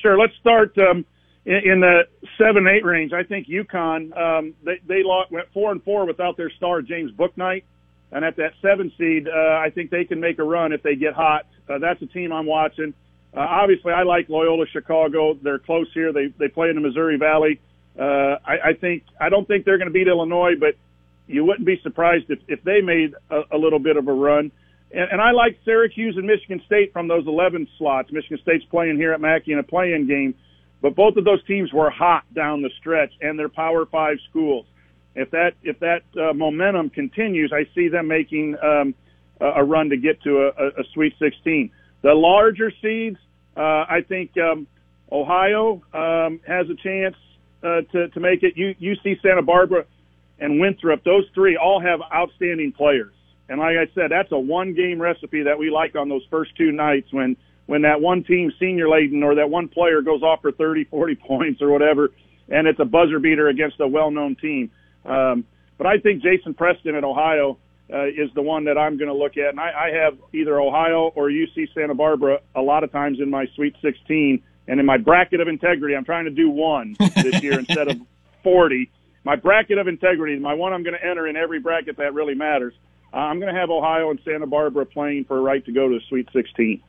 Sure, 0.00 0.18
let's 0.18 0.34
start 0.40 0.76
um, 0.78 1.04
in, 1.44 1.60
in, 1.64 1.80
the 1.80 2.08
seven 2.38 2.66
eight 2.66 2.84
range. 2.84 3.12
I 3.12 3.24
think 3.24 3.46
UConn 3.46 4.16
um, 4.16 4.54
they 4.64 4.80
they 4.86 5.02
lost, 5.02 5.30
went 5.30 5.48
four 5.52 5.70
and 5.70 5.82
four 5.82 6.06
without 6.06 6.36
their 6.36 6.50
star 6.50 6.80
James 6.80 7.12
Bouknight, 7.12 7.64
and 8.10 8.24
at 8.24 8.36
that 8.36 8.54
seven 8.62 8.90
seed, 8.96 9.28
uh, 9.28 9.32
I 9.32 9.70
think 9.70 9.90
they 9.90 10.04
can 10.04 10.18
make 10.18 10.38
a 10.38 10.44
run 10.44 10.72
if 10.72 10.82
they 10.82 10.96
get 10.96 11.12
hot. 11.12 11.46
Uh, 11.68 11.78
that's 11.78 12.00
a 12.00 12.06
team 12.06 12.32
I'm 12.32 12.46
watching. 12.46 12.94
Uh, 13.34 13.40
obviously, 13.40 13.92
I 13.92 14.02
like 14.02 14.28
Loyola 14.30 14.66
Chicago. 14.66 15.34
They're 15.34 15.58
close 15.58 15.88
here. 15.92 16.12
They 16.12 16.28
they 16.38 16.48
play 16.48 16.70
in 16.70 16.74
the 16.74 16.80
Missouri 16.80 17.18
Valley. 17.18 17.60
Uh, 17.98 18.36
I, 18.44 18.70
I 18.70 18.72
think 18.80 19.04
I 19.20 19.28
don't 19.28 19.46
think 19.46 19.64
they're 19.64 19.78
going 19.78 19.88
to 19.88 19.92
beat 19.92 20.08
Illinois, 20.08 20.52
but 20.58 20.76
you 21.26 21.44
wouldn't 21.44 21.66
be 21.66 21.78
surprised 21.82 22.26
if 22.30 22.38
if 22.48 22.62
they 22.64 22.80
made 22.80 23.14
a, 23.30 23.42
a 23.52 23.58
little 23.58 23.78
bit 23.78 23.96
of 23.96 24.08
a 24.08 24.12
run. 24.12 24.50
And, 24.90 25.12
and 25.12 25.20
I 25.20 25.32
like 25.32 25.58
Syracuse 25.64 26.16
and 26.16 26.26
Michigan 26.26 26.62
State 26.66 26.92
from 26.92 27.08
those 27.08 27.26
11 27.26 27.68
slots. 27.78 28.10
Michigan 28.12 28.38
State's 28.42 28.64
playing 28.66 28.96
here 28.96 29.12
at 29.12 29.20
Mackey 29.20 29.52
in 29.52 29.58
a 29.58 29.62
play-in 29.62 30.06
game, 30.06 30.34
but 30.80 30.94
both 30.94 31.16
of 31.16 31.24
those 31.24 31.44
teams 31.46 31.72
were 31.72 31.90
hot 31.90 32.24
down 32.34 32.62
the 32.62 32.70
stretch, 32.80 33.12
and 33.20 33.38
they're 33.38 33.48
Power 33.48 33.86
Five 33.86 34.18
schools. 34.28 34.66
If 35.14 35.30
that 35.32 35.52
if 35.62 35.78
that 35.80 36.02
uh, 36.16 36.32
momentum 36.32 36.90
continues, 36.90 37.52
I 37.52 37.66
see 37.74 37.88
them 37.88 38.08
making 38.08 38.56
um, 38.62 38.94
a 39.40 39.62
run 39.62 39.90
to 39.90 39.96
get 39.96 40.22
to 40.22 40.50
a, 40.56 40.80
a 40.80 40.84
Sweet 40.94 41.14
16. 41.18 41.70
The 42.02 42.14
larger 42.14 42.72
seeds, 42.82 43.18
uh, 43.56 43.60
I 43.60 44.00
think 44.08 44.32
um, 44.38 44.66
Ohio 45.10 45.82
um, 45.92 46.40
has 46.46 46.68
a 46.70 46.74
chance 46.74 47.16
uh, 47.62 47.82
to 47.92 48.08
to 48.08 48.20
make 48.20 48.42
it. 48.42 48.56
U, 48.56 48.74
UC 48.80 49.20
Santa 49.22 49.42
Barbara 49.42 49.84
and 50.38 50.60
Winthrop, 50.60 51.04
those 51.04 51.24
three 51.34 51.56
all 51.56 51.80
have 51.80 52.00
outstanding 52.12 52.72
players. 52.72 53.14
And 53.48 53.60
like 53.60 53.76
I 53.76 53.86
said, 53.94 54.10
that's 54.10 54.32
a 54.32 54.38
one 54.38 54.74
game 54.74 55.00
recipe 55.00 55.42
that 55.44 55.58
we 55.58 55.70
like 55.70 55.94
on 55.94 56.08
those 56.08 56.24
first 56.30 56.56
two 56.56 56.72
nights 56.72 57.12
when 57.12 57.36
when 57.66 57.82
that 57.82 58.00
one 58.00 58.24
team 58.24 58.52
senior 58.58 58.88
laden 58.88 59.22
or 59.22 59.36
that 59.36 59.48
one 59.48 59.68
player 59.68 60.02
goes 60.02 60.22
off 60.22 60.42
for 60.42 60.52
30, 60.52 60.84
40 60.84 61.14
points 61.26 61.62
or 61.62 61.70
whatever, 61.70 62.10
and 62.48 62.66
it's 62.66 62.80
a 62.80 62.84
buzzer 62.84 63.18
beater 63.18 63.48
against 63.48 63.80
a 63.80 63.86
well 63.86 64.10
known 64.10 64.36
team. 64.36 64.70
Um, 65.04 65.44
but 65.78 65.86
I 65.86 65.98
think 65.98 66.22
Jason 66.22 66.54
Preston 66.54 66.94
at 66.94 67.04
Ohio 67.04 67.58
uh, 67.92 68.06
is 68.06 68.30
the 68.34 68.42
one 68.42 68.64
that 68.64 68.78
I'm 68.78 68.96
going 68.96 69.08
to 69.08 69.14
look 69.14 69.36
at. 69.36 69.50
And 69.50 69.60
I, 69.60 69.90
I 69.90 70.04
have 70.04 70.16
either 70.32 70.60
Ohio 70.60 71.12
or 71.14 71.28
UC 71.28 71.74
Santa 71.74 71.94
Barbara 71.94 72.40
a 72.54 72.62
lot 72.62 72.84
of 72.84 72.92
times 72.92 73.18
in 73.20 73.30
my 73.30 73.46
Sweet 73.54 73.74
16. 73.82 74.42
And 74.72 74.80
in 74.80 74.86
my 74.86 74.96
bracket 74.96 75.38
of 75.42 75.48
integrity, 75.48 75.94
I'm 75.94 76.06
trying 76.06 76.24
to 76.24 76.30
do 76.30 76.48
one 76.48 76.96
this 76.98 77.42
year 77.42 77.58
instead 77.58 77.88
of 77.88 78.00
40. 78.42 78.90
My 79.22 79.36
bracket 79.36 79.76
of 79.76 79.86
integrity, 79.86 80.32
is 80.32 80.40
my 80.40 80.54
one 80.54 80.72
I'm 80.72 80.82
going 80.82 80.98
to 80.98 81.06
enter 81.06 81.26
in 81.26 81.36
every 81.36 81.60
bracket 81.60 81.98
that 81.98 82.14
really 82.14 82.34
matters. 82.34 82.72
Uh, 83.12 83.18
I'm 83.18 83.38
going 83.38 83.52
to 83.52 83.60
have 83.60 83.68
Ohio 83.68 84.08
and 84.08 84.18
Santa 84.24 84.46
Barbara 84.46 84.86
playing 84.86 85.26
for 85.26 85.36
a 85.36 85.42
right 85.42 85.62
to 85.66 85.72
go 85.72 85.90
to 85.90 85.96
the 85.96 86.00
Sweet 86.08 86.26
16. 86.32 86.82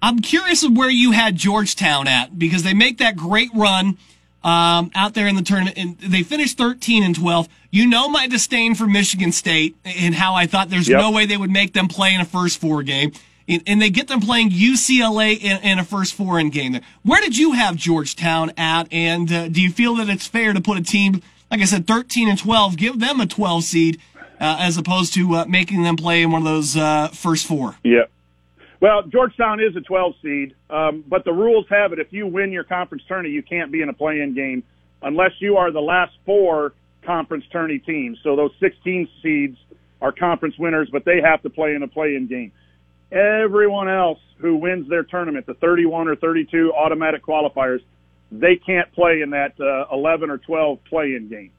I'm 0.00 0.20
curious 0.20 0.62
of 0.62 0.74
where 0.74 0.88
you 0.88 1.10
had 1.10 1.36
Georgetown 1.36 2.08
at 2.08 2.38
because 2.38 2.62
they 2.62 2.72
make 2.72 2.96
that 2.98 3.16
great 3.18 3.50
run 3.54 3.98
um, 4.42 4.90
out 4.94 5.12
there 5.12 5.28
in 5.28 5.36
the 5.36 5.42
tournament. 5.42 5.76
And 5.76 5.98
they 5.98 6.22
finished 6.22 6.56
13 6.56 7.02
and 7.02 7.14
12. 7.14 7.50
You 7.70 7.86
know 7.86 8.08
my 8.08 8.28
disdain 8.28 8.74
for 8.76 8.86
Michigan 8.86 9.32
State 9.32 9.76
and 9.84 10.14
how 10.14 10.34
I 10.34 10.46
thought 10.46 10.70
there's 10.70 10.88
yep. 10.88 11.00
no 11.00 11.10
way 11.10 11.26
they 11.26 11.36
would 11.36 11.50
make 11.50 11.74
them 11.74 11.86
play 11.86 12.14
in 12.14 12.22
a 12.22 12.24
first 12.24 12.58
four 12.58 12.82
game. 12.82 13.12
And 13.48 13.82
they 13.82 13.90
get 13.90 14.08
them 14.08 14.20
playing 14.20 14.50
UCLA 14.50 15.38
in, 15.38 15.58
in 15.62 15.78
a 15.78 15.84
first 15.84 16.14
four 16.14 16.38
in 16.38 16.50
game. 16.50 16.80
Where 17.02 17.20
did 17.20 17.36
you 17.36 17.52
have 17.52 17.76
Georgetown 17.76 18.52
at? 18.56 18.92
And 18.92 19.32
uh, 19.32 19.48
do 19.48 19.60
you 19.60 19.70
feel 19.70 19.96
that 19.96 20.08
it's 20.08 20.26
fair 20.26 20.52
to 20.52 20.60
put 20.60 20.78
a 20.78 20.82
team 20.82 21.22
like 21.52 21.60
I 21.60 21.66
said, 21.66 21.86
13 21.86 22.30
and 22.30 22.38
12, 22.38 22.78
give 22.78 22.98
them 22.98 23.20
a 23.20 23.26
12 23.26 23.62
seed 23.62 24.00
uh, 24.40 24.56
as 24.58 24.78
opposed 24.78 25.12
to 25.14 25.34
uh, 25.34 25.44
making 25.44 25.82
them 25.82 25.96
play 25.96 26.22
in 26.22 26.32
one 26.32 26.40
of 26.40 26.46
those 26.46 26.78
uh, 26.78 27.08
first 27.08 27.46
four. 27.46 27.76
Yeah. 27.84 28.04
Well, 28.80 29.02
Georgetown 29.02 29.60
is 29.60 29.76
a 29.76 29.82
12 29.82 30.14
seed, 30.22 30.54
um, 30.70 31.04
but 31.06 31.24
the 31.24 31.32
rules 31.32 31.66
have 31.68 31.92
it 31.92 31.98
if 31.98 32.10
you 32.10 32.26
win 32.26 32.52
your 32.52 32.64
conference 32.64 33.04
tourney, 33.06 33.28
you 33.28 33.42
can't 33.42 33.70
be 33.70 33.82
in 33.82 33.90
a 33.90 33.92
play-in 33.92 34.34
game 34.34 34.64
unless 35.02 35.32
you 35.40 35.58
are 35.58 35.70
the 35.70 35.82
last 35.82 36.14
four 36.24 36.72
conference 37.02 37.44
tourney 37.52 37.78
teams. 37.78 38.18
So 38.24 38.34
those 38.34 38.52
16 38.58 39.08
seeds 39.22 39.58
are 40.00 40.10
conference 40.10 40.58
winners, 40.58 40.88
but 40.90 41.04
they 41.04 41.20
have 41.20 41.42
to 41.42 41.50
play 41.50 41.74
in 41.74 41.82
a 41.82 41.88
play-in 41.88 42.28
game. 42.28 42.50
Everyone 43.12 43.88
else 43.88 44.18
who 44.38 44.56
wins 44.56 44.88
their 44.88 45.02
tournament, 45.02 45.46
the 45.46 45.54
31 45.54 46.08
or 46.08 46.16
32 46.16 46.72
automatic 46.72 47.22
qualifiers, 47.24 47.80
they 48.30 48.56
can't 48.56 48.90
play 48.92 49.20
in 49.20 49.30
that 49.30 49.52
uh, 49.60 49.94
11 49.94 50.30
or 50.30 50.38
12 50.38 50.78
play-in 50.88 51.28
game. 51.28 51.50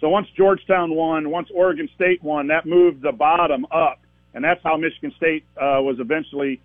So 0.00 0.08
once 0.08 0.28
Georgetown 0.36 0.94
won, 0.94 1.30
once 1.30 1.48
Oregon 1.54 1.88
State 1.94 2.22
won, 2.22 2.48
that 2.48 2.66
moved 2.66 3.02
the 3.02 3.12
bottom 3.12 3.66
up, 3.72 4.00
and 4.34 4.44
that's 4.44 4.60
how 4.62 4.76
Michigan 4.76 5.12
State 5.16 5.44
uh, 5.56 5.82
was 5.82 5.96
eventually 5.98 6.60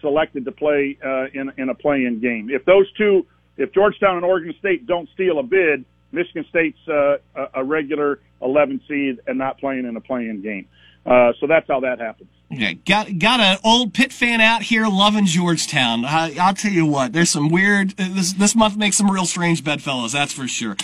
selected 0.00 0.44
to 0.44 0.52
play 0.52 0.98
uh, 1.04 1.24
in 1.32 1.52
in 1.58 1.68
a 1.68 1.74
play-in 1.74 2.20
game. 2.20 2.48
If 2.50 2.64
those 2.64 2.90
two, 2.96 3.26
if 3.56 3.72
Georgetown 3.72 4.16
and 4.16 4.24
Oregon 4.24 4.54
State 4.58 4.86
don't 4.86 5.08
steal 5.14 5.38
a 5.38 5.42
bid, 5.42 5.84
Michigan 6.12 6.44
State's 6.50 6.78
uh, 6.88 7.16
a 7.54 7.64
regular 7.64 8.20
11 8.40 8.80
seed 8.88 9.20
and 9.26 9.38
not 9.38 9.58
playing 9.58 9.86
in 9.86 9.96
a 9.96 10.00
play-in 10.00 10.42
game. 10.42 10.66
Uh, 11.04 11.32
so 11.40 11.46
that's 11.46 11.66
how 11.68 11.80
that 11.80 11.98
happens. 11.98 12.28
Okay, 12.52 12.74
got 12.74 13.18
got 13.18 13.40
an 13.40 13.58
old 13.64 13.94
Pitt 13.94 14.12
fan 14.12 14.40
out 14.40 14.62
here 14.62 14.86
loving 14.86 15.24
Georgetown. 15.24 16.04
I, 16.04 16.28
will 16.30 16.54
tell 16.54 16.70
you 16.70 16.84
what, 16.84 17.12
there's 17.12 17.30
some 17.30 17.48
weird. 17.48 17.92
This 17.92 18.34
this 18.34 18.54
month 18.54 18.76
makes 18.76 18.96
some 18.96 19.10
real 19.10 19.24
strange 19.24 19.64
bedfellows. 19.64 20.12
That's 20.12 20.32
for 20.32 20.46
sure. 20.46 20.76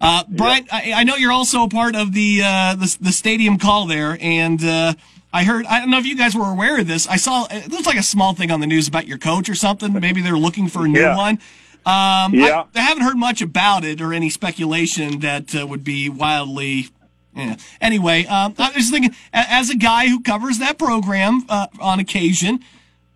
Uh, 0.00 0.24
Brian, 0.28 0.66
I, 0.70 0.92
I, 0.96 1.04
know 1.04 1.16
you're 1.16 1.32
also 1.32 1.64
a 1.64 1.68
part 1.68 1.96
of 1.96 2.12
the 2.12 2.42
uh, 2.44 2.74
the, 2.74 2.96
the 3.00 3.12
stadium 3.12 3.58
call 3.58 3.86
there, 3.86 4.18
and 4.20 4.62
uh, 4.62 4.94
I 5.32 5.44
heard. 5.44 5.64
I 5.64 5.80
don't 5.80 5.90
know 5.90 5.98
if 5.98 6.04
you 6.04 6.16
guys 6.16 6.34
were 6.34 6.50
aware 6.50 6.78
of 6.78 6.86
this. 6.86 7.06
I 7.06 7.16
saw 7.16 7.46
it 7.50 7.70
looks 7.70 7.86
like 7.86 7.96
a 7.96 8.02
small 8.02 8.34
thing 8.34 8.50
on 8.50 8.60
the 8.60 8.66
news 8.66 8.86
about 8.86 9.06
your 9.06 9.18
coach 9.18 9.48
or 9.48 9.54
something. 9.54 9.94
Maybe 9.94 10.20
they're 10.20 10.36
looking 10.36 10.68
for 10.68 10.84
a 10.84 10.88
new 10.88 11.00
yeah. 11.00 11.16
one. 11.16 11.38
Um, 11.86 12.34
yeah. 12.34 12.64
I, 12.74 12.78
I, 12.78 12.80
haven't 12.80 13.02
heard 13.02 13.16
much 13.16 13.42
about 13.42 13.84
it 13.84 14.00
or 14.00 14.14
any 14.14 14.30
speculation 14.30 15.20
that 15.20 15.54
uh, 15.54 15.66
would 15.66 15.84
be 15.84 16.08
wildly 16.08 16.88
yeah. 17.36 17.56
Anyway, 17.80 18.24
um, 18.26 18.54
I 18.58 18.72
was 18.76 18.90
thinking, 18.90 19.14
as 19.32 19.70
a 19.70 19.76
guy 19.76 20.08
who 20.08 20.20
covers 20.20 20.58
that 20.58 20.78
program 20.78 21.44
uh, 21.48 21.66
on 21.80 21.98
occasion, 21.98 22.60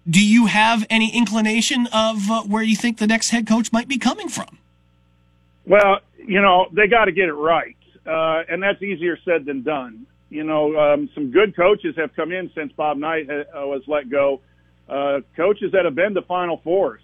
do 0.09 0.25
you 0.25 0.47
have 0.47 0.87
any 0.91 1.15
inclination 1.17 1.87
of 1.93 2.31
uh, 2.31 2.43
where 2.43 2.63
you 2.63 2.77
think 2.77 2.99
the 2.99 3.07
next 3.07 3.31
head 3.31 3.47
coach 3.47 3.73
might 3.73 3.89
be 3.89 3.99
coming 3.99 4.29
from? 4.29 4.59
Well, 5.67 6.01
you 6.17 6.41
know, 6.41 6.69
they 6.73 6.87
got 6.87 7.07
to 7.07 7.13
get 7.13 7.29
it 7.29 7.35
right, 7.35 7.77
uh, 8.07 8.43
and 8.49 8.63
that's 8.63 8.83
easier 8.83 9.19
said 9.25 9.45
than 9.45 9.63
done. 9.63 10.07
You 10.31 10.45
know, 10.45 10.77
um, 10.79 11.09
some 11.15 11.31
good 11.31 11.55
coaches 11.55 11.95
have 11.97 12.15
come 12.15 12.33
in 12.33 12.51
since 12.55 12.73
Bob 12.73 12.99
Knight 12.99 13.31
uh, 13.31 13.45
was 13.55 13.83
let 13.87 14.11
go. 14.11 14.41
Uh, 14.89 15.21
coaches 15.37 15.73
that 15.73 15.85
have 15.85 15.95
been 15.95 16.15
to 16.15 16.23
Final 16.23 16.59
Fours 16.65 17.01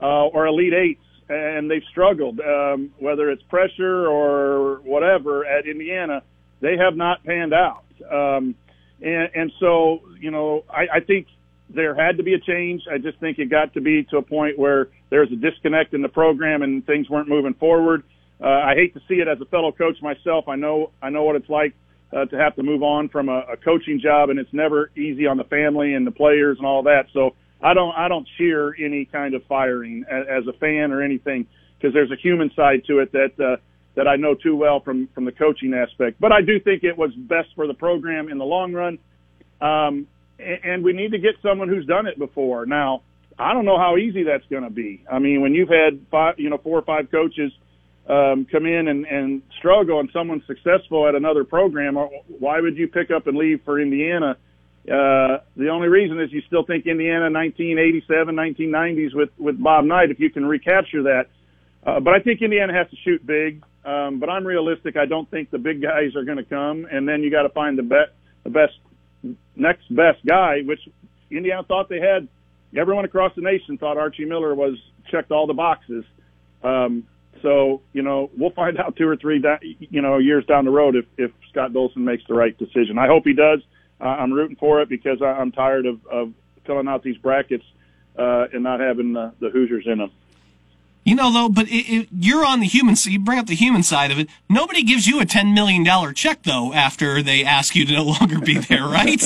uh, 0.00 0.26
or 0.26 0.46
Elite 0.46 0.74
Eights, 0.74 1.04
and 1.28 1.70
they've 1.70 1.84
struggled, 1.90 2.40
um, 2.40 2.92
whether 2.98 3.30
it's 3.30 3.42
pressure 3.44 4.08
or 4.08 4.76
whatever 4.78 5.46
at 5.46 5.66
Indiana 5.66 6.22
they 6.60 6.76
have 6.76 6.96
not 6.96 7.24
panned 7.24 7.54
out. 7.54 7.84
Um, 8.10 8.54
and, 9.00 9.30
and 9.34 9.52
so, 9.60 10.00
you 10.18 10.30
know, 10.30 10.64
I, 10.68 10.96
I 10.96 11.00
think 11.00 11.26
there 11.70 11.94
had 11.94 12.16
to 12.16 12.22
be 12.22 12.34
a 12.34 12.40
change. 12.40 12.82
I 12.90 12.98
just 12.98 13.18
think 13.18 13.38
it 13.38 13.50
got 13.50 13.74
to 13.74 13.80
be 13.80 14.04
to 14.04 14.16
a 14.18 14.22
point 14.22 14.58
where 14.58 14.88
there's 15.10 15.30
a 15.30 15.36
disconnect 15.36 15.94
in 15.94 16.02
the 16.02 16.08
program 16.08 16.62
and 16.62 16.84
things 16.84 17.08
weren't 17.08 17.28
moving 17.28 17.54
forward. 17.54 18.02
Uh, 18.40 18.46
I 18.46 18.74
hate 18.74 18.94
to 18.94 19.00
see 19.08 19.14
it 19.14 19.28
as 19.28 19.40
a 19.40 19.44
fellow 19.46 19.72
coach 19.72 20.00
myself. 20.00 20.48
I 20.48 20.56
know, 20.56 20.90
I 21.02 21.10
know 21.10 21.24
what 21.24 21.36
it's 21.36 21.48
like 21.48 21.74
uh, 22.12 22.24
to 22.26 22.38
have 22.38 22.56
to 22.56 22.62
move 22.62 22.82
on 22.82 23.08
from 23.08 23.28
a, 23.28 23.40
a 23.52 23.56
coaching 23.56 24.00
job 24.00 24.30
and 24.30 24.38
it's 24.38 24.52
never 24.52 24.90
easy 24.96 25.26
on 25.26 25.36
the 25.36 25.44
family 25.44 25.94
and 25.94 26.06
the 26.06 26.10
players 26.10 26.56
and 26.58 26.66
all 26.66 26.84
that. 26.84 27.06
So 27.12 27.34
I 27.60 27.74
don't, 27.74 27.94
I 27.94 28.08
don't 28.08 28.26
cheer 28.38 28.74
any 28.82 29.04
kind 29.04 29.34
of 29.34 29.44
firing 29.44 30.04
as, 30.10 30.26
as 30.28 30.46
a 30.46 30.58
fan 30.58 30.92
or 30.92 31.02
anything 31.02 31.46
because 31.76 31.92
there's 31.92 32.10
a 32.10 32.16
human 32.16 32.50
side 32.54 32.84
to 32.86 33.00
it 33.00 33.12
that, 33.12 33.32
uh, 33.38 33.56
that 33.98 34.06
I 34.06 34.14
know 34.14 34.34
too 34.34 34.54
well 34.54 34.78
from 34.78 35.08
from 35.12 35.24
the 35.24 35.32
coaching 35.32 35.74
aspect. 35.74 36.20
But 36.20 36.30
I 36.30 36.40
do 36.40 36.60
think 36.60 36.84
it 36.84 36.96
was 36.96 37.10
best 37.16 37.48
for 37.56 37.66
the 37.66 37.74
program 37.74 38.28
in 38.28 38.38
the 38.38 38.44
long 38.44 38.72
run. 38.72 38.98
Um, 39.60 40.06
and, 40.38 40.58
and 40.62 40.84
we 40.84 40.92
need 40.92 41.10
to 41.10 41.18
get 41.18 41.32
someone 41.42 41.68
who's 41.68 41.84
done 41.84 42.06
it 42.06 42.16
before. 42.16 42.64
Now, 42.64 43.02
I 43.36 43.52
don't 43.52 43.64
know 43.64 43.76
how 43.76 43.96
easy 43.96 44.22
that's 44.22 44.46
going 44.48 44.62
to 44.62 44.70
be. 44.70 45.02
I 45.10 45.18
mean, 45.18 45.40
when 45.40 45.52
you've 45.52 45.68
had 45.68 46.06
five, 46.12 46.38
you 46.38 46.48
know, 46.48 46.58
four 46.58 46.78
or 46.78 46.82
five 46.82 47.10
coaches 47.10 47.50
um, 48.08 48.46
come 48.50 48.66
in 48.66 48.86
and, 48.86 49.04
and 49.04 49.42
struggle, 49.58 49.98
and 49.98 50.08
someone's 50.12 50.46
successful 50.46 51.08
at 51.08 51.16
another 51.16 51.42
program, 51.42 51.98
uh, 51.98 52.06
why 52.28 52.60
would 52.60 52.76
you 52.76 52.86
pick 52.86 53.10
up 53.10 53.26
and 53.26 53.36
leave 53.36 53.62
for 53.64 53.80
Indiana? 53.80 54.36
Uh, 54.86 55.42
the 55.56 55.70
only 55.72 55.88
reason 55.88 56.20
is 56.20 56.32
you 56.32 56.42
still 56.46 56.64
think 56.64 56.86
Indiana 56.86 57.30
1987, 57.32 58.32
1990s 58.32 59.12
with 59.12 59.30
with 59.38 59.60
Bob 59.60 59.84
Knight. 59.86 60.12
If 60.12 60.20
you 60.20 60.30
can 60.30 60.46
recapture 60.46 61.02
that, 61.02 61.24
uh, 61.84 61.98
but 61.98 62.14
I 62.14 62.20
think 62.20 62.42
Indiana 62.42 62.72
has 62.72 62.88
to 62.90 62.96
shoot 63.04 63.26
big. 63.26 63.64
Um, 63.88 64.18
but 64.20 64.28
I'm 64.28 64.46
realistic. 64.46 64.98
I 64.98 65.06
don't 65.06 65.30
think 65.30 65.50
the 65.50 65.58
big 65.58 65.80
guys 65.80 66.14
are 66.14 66.24
going 66.24 66.36
to 66.36 66.44
come, 66.44 66.86
and 66.90 67.08
then 67.08 67.22
you 67.22 67.30
got 67.30 67.44
to 67.44 67.48
find 67.48 67.78
the 67.78 67.82
best, 67.82 68.10
the 68.44 68.50
best, 68.50 68.74
next 69.56 69.88
best 69.94 70.18
guy. 70.26 70.60
Which 70.62 70.80
Indiana 71.30 71.62
thought 71.62 71.88
they 71.88 72.00
had. 72.00 72.28
Everyone 72.76 73.06
across 73.06 73.34
the 73.34 73.40
nation 73.40 73.78
thought 73.78 73.96
Archie 73.96 74.26
Miller 74.26 74.54
was 74.54 74.76
checked 75.10 75.30
all 75.30 75.46
the 75.46 75.54
boxes. 75.54 76.04
Um, 76.62 77.04
so 77.40 77.80
you 77.94 78.02
know 78.02 78.30
we'll 78.36 78.50
find 78.50 78.78
out 78.82 78.96
two 78.96 79.08
or 79.08 79.16
three 79.16 79.42
you 79.78 80.02
know 80.02 80.18
years 80.18 80.44
down 80.44 80.66
the 80.66 80.70
road 80.70 80.94
if 80.94 81.06
if 81.16 81.30
Scott 81.50 81.72
Dolson 81.72 81.98
makes 81.98 82.24
the 82.28 82.34
right 82.34 82.56
decision. 82.58 82.98
I 82.98 83.06
hope 83.06 83.24
he 83.24 83.32
does. 83.32 83.60
Uh, 84.02 84.04
I'm 84.04 84.34
rooting 84.34 84.56
for 84.56 84.82
it 84.82 84.90
because 84.90 85.22
I, 85.22 85.28
I'm 85.28 85.50
tired 85.50 85.86
of, 85.86 86.06
of 86.06 86.34
filling 86.66 86.88
out 86.88 87.02
these 87.02 87.16
brackets 87.16 87.64
uh, 88.18 88.48
and 88.52 88.62
not 88.62 88.80
having 88.80 89.14
the, 89.14 89.32
the 89.40 89.48
Hoosiers 89.48 89.86
in 89.86 89.96
them. 89.96 90.10
You 91.08 91.14
know, 91.14 91.32
though, 91.32 91.48
but 91.48 91.68
it, 91.68 91.90
it, 91.90 92.08
you're 92.12 92.44
on 92.44 92.60
the 92.60 92.66
human 92.66 92.94
side. 92.94 93.14
You 93.14 93.18
bring 93.18 93.38
up 93.38 93.46
the 93.46 93.54
human 93.54 93.82
side 93.82 94.10
of 94.10 94.18
it. 94.18 94.28
Nobody 94.50 94.82
gives 94.82 95.06
you 95.06 95.22
a 95.22 95.24
$10 95.24 95.54
million 95.54 95.82
check, 96.14 96.42
though, 96.42 96.74
after 96.74 97.22
they 97.22 97.44
ask 97.44 97.74
you 97.74 97.86
to 97.86 97.94
no 97.94 98.04
longer 98.04 98.38
be 98.40 98.58
there, 98.58 98.84
right? 98.84 99.22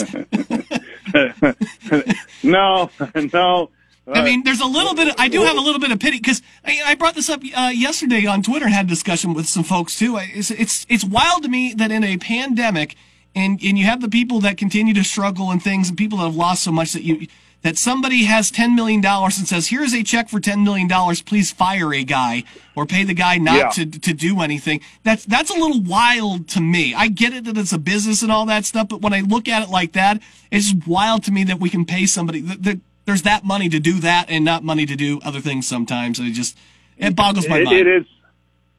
no, 2.45 2.89
no. 3.33 3.71
I 4.07 4.23
mean, 4.23 4.45
there's 4.45 4.61
a 4.61 4.67
little 4.67 4.95
bit. 4.95 5.09
Of, 5.09 5.17
I 5.19 5.27
do 5.27 5.43
have 5.43 5.57
a 5.57 5.61
little 5.61 5.81
bit 5.81 5.91
of 5.91 5.99
pity 5.99 6.19
because 6.19 6.41
I, 6.65 6.83
I, 6.87 6.95
brought 6.95 7.17
this 7.17 7.29
up 7.29 7.41
uh, 7.57 7.73
yesterday 7.75 8.27
on 8.27 8.45
Twitter 8.45 8.67
and 8.67 8.75
had 8.75 8.87
a 8.87 8.89
discussion 8.89 9.35
with 9.35 9.49
some 9.49 9.65
folks 9.65 9.99
too. 9.99 10.17
It's, 10.19 10.53
it's 10.53 10.87
it's 10.89 11.05
wild 11.05 11.43
to 11.45 11.49
me 11.49 11.75
that 11.75 11.91
in 11.91 12.03
a 12.03 12.17
pandemic, 12.17 12.97
and 13.35 13.61
and 13.63 13.79
you 13.79 13.87
have 13.87 14.01
the 14.01 14.09
people 14.09 14.41
that 14.41 14.57
continue 14.57 14.95
to 14.95 15.05
struggle 15.05 15.51
and 15.51 15.63
things, 15.63 15.89
and 15.89 15.97
people 15.97 16.19
that 16.19 16.25
have 16.25 16.37
lost 16.37 16.65
so 16.65 16.73
much 16.73 16.93
that 16.93 17.05
you 17.05 17.29
that 17.63 17.79
somebody 17.79 18.25
has 18.25 18.51
$10 18.51 18.75
million 18.75 19.05
and 19.05 19.33
says, 19.33 19.69
here's 19.69 19.95
a 19.95 20.03
check 20.03 20.29
for 20.29 20.41
$10 20.41 20.65
million. 20.65 20.89
Please 21.25 21.53
fire 21.53 21.95
a 21.95 22.05
guy 22.05 22.45
or 22.75 22.87
pay 22.87 23.05
the 23.05 23.15
guy 23.15 23.39
not 23.39 23.57
yeah. 23.57 23.69
to, 23.71 24.01
to 24.01 24.13
do 24.13 24.41
anything. 24.41 24.81
That's, 25.05 25.25
that's 25.25 25.51
a 25.51 25.55
little 25.55 25.81
wild 25.81 26.49
to 26.49 26.61
me. 26.61 26.93
I 26.95 27.09
get 27.09 27.33
it 27.33 27.45
that 27.45 27.57
it's 27.57 27.73
a 27.73 27.79
business 27.79 28.23
and 28.23 28.33
all 28.33 28.47
that 28.47 28.65
stuff, 28.65 28.89
but 28.89 29.01
when 29.01 29.13
I 29.13 29.21
look 29.21 29.49
at 29.49 29.63
it 29.63 29.71
like 29.71 29.93
that, 29.93 30.21
it's 30.51 30.75
wild 30.87 31.23
to 31.25 31.33
me 31.33 31.45
that 31.45 31.61
we 31.61 31.71
can 31.71 31.85
pay 31.85 32.05
somebody 32.07 32.41
that, 32.41 32.63
that 32.65 32.81
there's 33.05 33.23
that 33.23 33.45
money 33.45 33.69
to 33.69 33.79
do 33.79 34.01
that 34.01 34.27
and 34.29 34.45
not 34.45 34.65
money 34.65 34.85
to 34.87 34.97
do 34.97 35.21
other 35.25 35.41
things 35.41 35.67
sometimes. 35.67 36.19
it 36.19 36.33
just, 36.33 36.59
it 36.99 37.15
boggles 37.15 37.49
my 37.49 37.59
it, 37.59 37.65
mind. 37.65 37.79
It 37.79 37.87
is. 37.87 38.07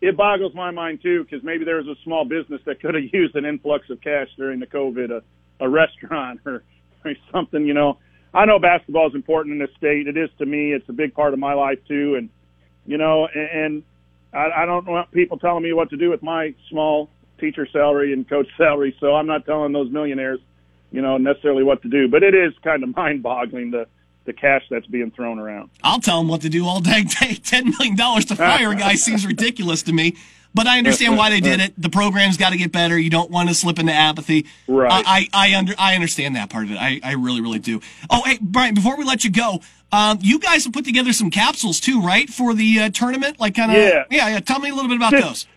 It 0.02 0.18
boggles 0.18 0.54
my 0.54 0.72
mind 0.72 1.02
too, 1.02 1.24
because 1.24 1.44
maybe 1.46 1.64
there 1.64 1.78
was 1.78 1.88
a 1.88 1.96
small 2.04 2.26
business 2.26 2.60
that 2.66 2.82
could 2.82 2.96
have 2.96 3.04
used 3.14 3.38
an 3.38 3.46
influx 3.46 3.90
of 3.90 4.02
cash 4.02 4.28
during 4.36 4.60
the 4.60 4.68
COVID, 4.68 5.10
a, 5.12 5.24
a 5.62 5.70
restaurant 5.70 6.42
or, 6.46 6.64
or 7.06 7.14
something, 7.32 7.66
you 7.66 7.74
know 7.74 7.98
I 8.34 8.46
know 8.46 8.60
basketball 8.60 9.08
is 9.08 9.16
important 9.16 9.54
in 9.54 9.60
this 9.60 9.76
state. 9.78 10.08
It 10.08 10.18
is 10.18 10.30
to 10.40 10.46
me. 10.46 10.74
It's 10.74 10.88
a 10.90 10.94
big 10.94 11.14
part 11.14 11.34
of 11.34 11.40
my 11.40 11.54
life 11.54 11.80
too. 11.88 12.16
And 12.16 12.30
you 12.86 12.98
know, 12.98 13.28
and, 13.28 13.84
I, 14.34 14.64
I 14.64 14.66
don't 14.66 14.88
want 14.88 15.12
people 15.12 15.38
telling 15.38 15.64
me 15.64 15.74
what 15.74 15.92
to 15.92 15.98
do 15.98 16.10
with 16.10 16.24
my 16.24 16.56
small 16.70 17.10
teacher 17.40 17.68
salary 17.72 18.14
and 18.14 18.28
coach 18.28 18.48
salary. 18.58 18.96
So 19.00 19.16
I'm 19.16 19.28
not 19.28 19.46
telling 19.46 19.74
those 19.74 19.92
millionaires, 19.92 20.40
you 20.92 21.02
know, 21.02 21.18
necessarily 21.18 21.64
what 21.64 21.84
to 21.84 21.88
do. 21.88 22.08
But 22.08 22.24
it 22.24 22.34
is 22.34 22.54
kind 22.64 22.84
of 22.84 22.96
mind-boggling 22.96 23.72
the 23.72 23.88
the 24.26 24.34
cash 24.34 24.64
that's 24.70 24.88
being 24.88 25.12
thrown 25.12 25.38
around. 25.38 25.70
I'll 25.84 26.00
tell 26.00 26.20
them 26.20 26.30
what 26.30 26.40
to 26.42 26.50
do 26.50 26.66
all 26.66 26.80
day. 26.82 27.04
Ten 27.04 27.70
million 27.70 27.96
dollars 27.96 28.26
to 28.26 28.36
fire 28.36 28.72
a 28.72 28.76
guy 28.76 28.96
seems 28.96 29.28
ridiculous 29.28 29.84
to 29.84 29.94
me. 29.94 30.16
But 30.54 30.68
I 30.68 30.78
understand 30.78 31.18
why 31.18 31.30
they 31.30 31.40
did 31.40 31.60
it. 31.62 31.74
The 31.78 31.90
program's 31.90 32.38
got 32.38 32.52
to 32.52 32.58
get 32.58 32.72
better. 32.72 32.98
You 32.98 33.10
don't 33.10 33.32
want 33.32 33.50
to 33.50 33.56
slip 33.56 33.80
into 33.80 33.94
apathy. 33.94 34.46
Right. 34.68 34.92
I, 34.92 35.28
I, 35.34 35.50
I, 35.50 35.58
under, 35.58 35.74
I 35.78 35.96
understand 35.96 36.36
that 36.36 36.50
part 36.50 36.66
of 36.66 36.72
it. 36.72 36.78
I, 36.78 37.00
I 37.04 37.14
really, 37.14 37.42
really 37.42 37.60
do. 37.60 37.82
Oh, 38.10 38.24
hey, 38.24 38.38
Brian, 38.42 38.76
before 38.76 38.98
we 38.98 39.04
let 39.04 39.24
you 39.24 39.32
go, 39.32 39.62
um, 39.92 40.20
you 40.22 40.40
guys 40.40 40.64
have 40.64 40.74
put 40.74 40.86
together 40.86 41.14
some 41.14 41.30
capsules 41.30 41.80
too, 41.80 42.02
right, 42.02 42.30
for 42.30 42.54
the 42.54 42.80
uh, 42.80 42.90
tournament? 42.90 43.40
Like 43.40 43.56
kind 43.56 43.72
of, 43.72 43.78
yeah. 43.78 44.04
yeah, 44.10 44.30
yeah. 44.30 44.40
Tell 44.40 44.60
me 44.60 44.70
a 44.70 44.74
little 44.74 44.90
bit 44.90 44.98
about 44.98 45.12
those. 45.12 45.48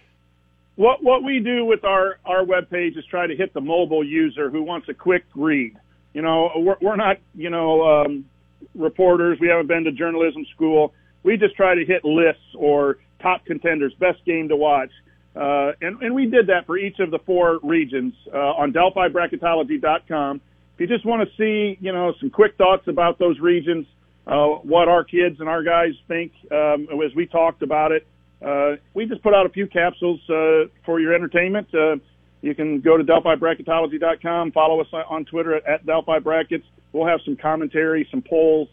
What 0.76 1.02
what 1.02 1.24
we 1.24 1.40
do 1.40 1.64
with 1.64 1.84
our 1.84 2.18
our 2.26 2.44
web 2.44 2.68
page 2.68 2.98
is 2.98 3.04
try 3.06 3.26
to 3.26 3.34
hit 3.34 3.54
the 3.54 3.62
mobile 3.62 4.04
user 4.04 4.50
who 4.50 4.62
wants 4.62 4.90
a 4.90 4.94
quick 4.94 5.24
read. 5.34 5.74
You 6.12 6.20
know, 6.20 6.50
we're, 6.54 6.76
we're 6.82 6.96
not 6.96 7.16
you 7.34 7.48
know 7.48 8.02
um, 8.02 8.26
reporters. 8.74 9.40
We 9.40 9.48
haven't 9.48 9.68
been 9.68 9.84
to 9.84 9.92
journalism 9.92 10.44
school. 10.54 10.92
We 11.22 11.38
just 11.38 11.56
try 11.56 11.74
to 11.74 11.84
hit 11.84 12.04
lists 12.04 12.54
or 12.54 12.98
top 13.26 13.44
contenders, 13.44 13.92
best 13.98 14.24
game 14.24 14.48
to 14.48 14.56
watch, 14.56 14.92
Uh, 15.34 15.72
and, 15.82 16.00
and 16.04 16.14
we 16.14 16.24
did 16.36 16.46
that 16.46 16.64
for 16.66 16.76
each 16.78 16.98
of 16.98 17.10
the 17.10 17.18
four 17.26 17.60
regions 17.62 18.14
uh, 18.32 18.60
on 18.62 18.72
DelphiBracketology.com. 18.72 20.40
If 20.74 20.80
you 20.80 20.86
just 20.86 21.04
want 21.04 21.20
to 21.28 21.36
see, 21.36 21.76
you 21.78 21.92
know, 21.92 22.14
some 22.20 22.30
quick 22.30 22.56
thoughts 22.56 22.86
about 22.88 23.18
those 23.18 23.38
regions, 23.38 23.84
uh, 24.26 24.46
what 24.74 24.88
our 24.88 25.04
kids 25.04 25.36
and 25.40 25.48
our 25.54 25.62
guys 25.62 25.94
think 26.08 26.32
um, 26.50 26.88
as 27.04 27.14
we 27.14 27.26
talked 27.26 27.62
about 27.62 27.92
it, 27.92 28.06
uh, 28.40 28.76
we 28.94 29.04
just 29.06 29.22
put 29.22 29.34
out 29.34 29.44
a 29.44 29.52
few 29.58 29.66
capsules 29.66 30.20
uh, 30.30 30.72
for 30.86 31.00
your 31.00 31.12
entertainment. 31.14 31.68
Uh, 31.74 31.96
you 32.40 32.54
can 32.54 32.80
go 32.80 32.96
to 32.96 33.04
DelphiBracketology.com, 33.04 34.52
follow 34.52 34.80
us 34.80 34.88
on 35.14 35.24
Twitter 35.26 35.56
at, 35.56 35.66
at 35.66 35.86
Delphi 35.86 36.18
Brackets. 36.18 36.66
We'll 36.92 37.06
have 37.06 37.20
some 37.26 37.36
commentary, 37.36 38.06
some 38.10 38.22
polls, 38.22 38.68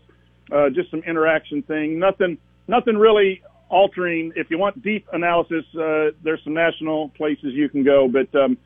uh, 0.49 0.69
just 0.69 0.91
some 0.91 1.03
interaction 1.11 1.61
thing. 1.63 1.99
Nothing, 1.99 2.37
nothing 2.67 2.95
really 2.95 3.41
altering. 3.73 4.31
If 4.35 4.49
you 4.49 4.57
want 4.57 4.81
deep 4.83 5.07
analysis, 5.11 5.65
uh, 5.75 6.11
there's 6.23 6.43
some 6.43 6.53
national 6.53 7.09
places 7.09 7.53
you 7.53 7.67
can 7.69 7.83
go, 7.83 8.07
but 8.07 8.33
um, 8.39 8.57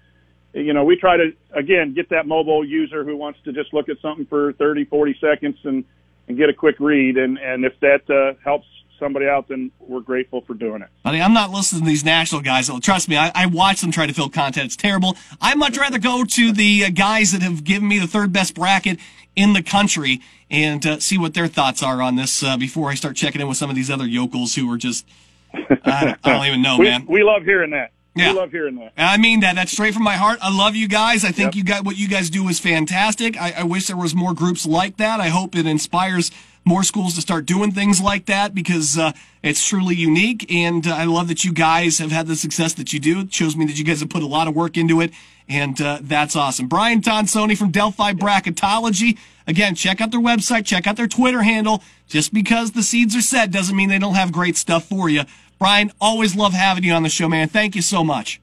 you 0.54 0.74
know, 0.74 0.84
we 0.84 0.96
try 0.96 1.18
to 1.18 1.32
again 1.54 1.94
get 1.94 2.10
that 2.10 2.28
mobile 2.28 2.66
user 2.66 3.04
who 3.04 3.16
wants 3.16 3.40
to 3.46 3.54
just 3.54 3.74
look 3.74 3.90
at 3.90 3.98
something 4.02 4.26
for 4.26 4.54
30, 4.54 4.86
40 4.86 5.18
seconds 5.20 5.58
and 5.64 5.84
and 6.28 6.38
get 6.38 6.50
a 6.50 6.54
quick 6.54 6.80
read. 6.80 7.18
And 7.18 7.38
and 7.38 7.66
if 7.66 7.74
that 7.80 8.10
uh, 8.10 8.38
helps 8.44 8.68
somebody 9.00 9.28
out, 9.28 9.48
then 9.48 9.72
we're 9.80 10.00
grateful 10.02 10.42
for 10.42 10.54
doing 10.54 10.82
it. 10.82 10.90
Buddy, 11.04 11.22
I'm 11.22 11.34
not 11.34 11.52
listening 11.52 11.82
to 11.84 11.88
these 11.88 12.04
national 12.06 12.42
guys. 12.42 12.70
Trust 12.82 13.08
me, 13.10 13.18
I, 13.18 13.32
I 13.36 13.46
watch 13.46 13.82
them 13.82 13.92
try 13.92 14.06
to 14.08 14.14
fill 14.14 14.30
content. 14.30 14.66
It's 14.68 14.76
terrible. 14.76 15.16
I'd 15.42 15.58
much 15.58 15.78
rather 15.78 16.00
go 16.00 16.24
to 16.26 16.52
the 16.52 16.86
uh, 16.86 16.90
guys 16.90 17.32
that 17.32 17.42
have 17.42 17.64
given 17.64 17.88
me 17.88 18.00
the 18.00 18.08
third 18.08 18.34
best 18.34 18.56
bracket 18.56 19.00
in 19.36 19.54
the 19.54 19.62
country 19.64 20.22
and 20.50 20.86
uh, 20.86 21.00
see 21.00 21.18
what 21.18 21.34
their 21.34 21.48
thoughts 21.48 21.84
are 21.84 22.02
on 22.02 22.16
this 22.16 22.42
uh, 22.44 22.58
before 22.58 22.90
I 22.90 22.96
start 22.96 23.16
checking 23.16 23.42
in 23.42 23.48
with 23.48 23.58
some 23.58 23.70
of 23.70 23.76
these 23.76 23.90
other 23.92 24.08
yokels 24.08 24.56
who 24.56 24.72
are 24.72 24.78
just, 24.78 25.06
I 25.54 25.60
don't, 26.06 26.18
I 26.24 26.34
don't 26.34 26.46
even 26.48 26.62
know, 26.62 26.78
we, 26.80 26.86
man. 26.86 27.06
We 27.08 27.24
love 27.24 27.44
hearing 27.44 27.72
that. 27.72 27.92
Yeah. 28.16 28.32
We 28.34 28.40
love 28.40 28.52
hearing 28.52 28.76
that. 28.78 28.94
I 28.98 29.18
mean 29.18 29.42
that. 29.42 29.56
That's 29.56 29.72
straight 29.72 29.94
from 29.94 30.02
my 30.04 30.16
heart. 30.16 30.40
I 30.42 30.50
love 30.56 30.76
you 30.76 30.88
guys. 30.88 31.24
I 31.24 31.32
think 31.32 31.54
Yep. 31.54 31.56
you 31.56 31.64
got 31.64 31.86
what 31.86 31.98
you 32.00 32.08
guys 32.08 32.32
do 32.32 32.48
is 32.48 32.60
fantastic. 32.60 33.40
I, 33.40 33.54
I 33.60 33.64
wish 33.64 33.86
there 33.86 33.96
was 33.98 34.16
more 34.16 34.34
groups 34.34 34.66
like 34.66 34.98
that. 34.98 35.20
I 35.20 35.28
hope 35.30 35.56
it 35.56 35.68
inspires 35.68 36.32
more 36.68 36.84
schools 36.84 37.16
to 37.16 37.22
start 37.22 37.46
doing 37.46 37.72
things 37.72 38.02
like 38.02 38.26
that 38.26 38.54
because 38.54 38.98
uh, 38.98 39.14
it's 39.42 39.68
truly 39.68 39.96
unique. 39.96 40.52
And 40.52 40.86
uh, 40.86 40.96
I 40.96 41.06
love 41.06 41.28
that 41.30 41.44
you 41.44 41.54
guys 41.54 42.00
have 42.00 42.12
had 42.12 42.28
the 42.28 42.36
success 42.36 42.74
that 42.74 42.94
you 42.94 43.00
do. 43.00 43.22
It 43.22 43.34
shows 43.34 43.56
me 43.56 43.66
that 43.66 43.78
you 43.78 43.86
guys 43.86 44.02
have 44.02 44.10
put 44.10 44.24
a 44.24 44.28
lot 44.28 44.48
of 44.48 44.56
work 44.56 44.78
into 44.78 45.02
it, 45.02 45.12
and 45.48 45.80
uh, 45.82 46.00
that's 46.02 46.36
awesome. 46.36 46.68
Brian 46.68 47.02
Tonsoni 47.02 47.58
from 47.58 47.72
Delphi 47.72 48.14
Bracketology. 48.14 49.18
Again, 49.48 49.76
check 49.76 50.02
out 50.02 50.12
their 50.12 50.20
website, 50.20 50.66
check 50.66 50.88
out 50.88 50.98
their 50.98 51.08
Twitter 51.08 51.42
handle. 51.42 51.82
Just 52.08 52.34
because 52.34 52.72
the 52.72 52.84
seeds 52.84 53.16
are 53.16 53.22
set 53.22 53.50
doesn't 53.52 53.76
mean 53.76 53.90
they 53.90 54.00
don't 54.00 54.16
have 54.16 54.32
great 54.32 54.58
stuff 54.58 54.86
for 54.86 55.10
you. 55.10 55.24
Brian, 55.60 55.92
always 56.00 56.36
love 56.36 56.54
having 56.54 56.84
you 56.84 56.94
on 56.94 57.04
the 57.04 57.10
show, 57.10 57.30
man. 57.30 57.48
Thank 57.48 57.76
you 57.76 57.82
so 57.82 58.04
much. 58.04 58.42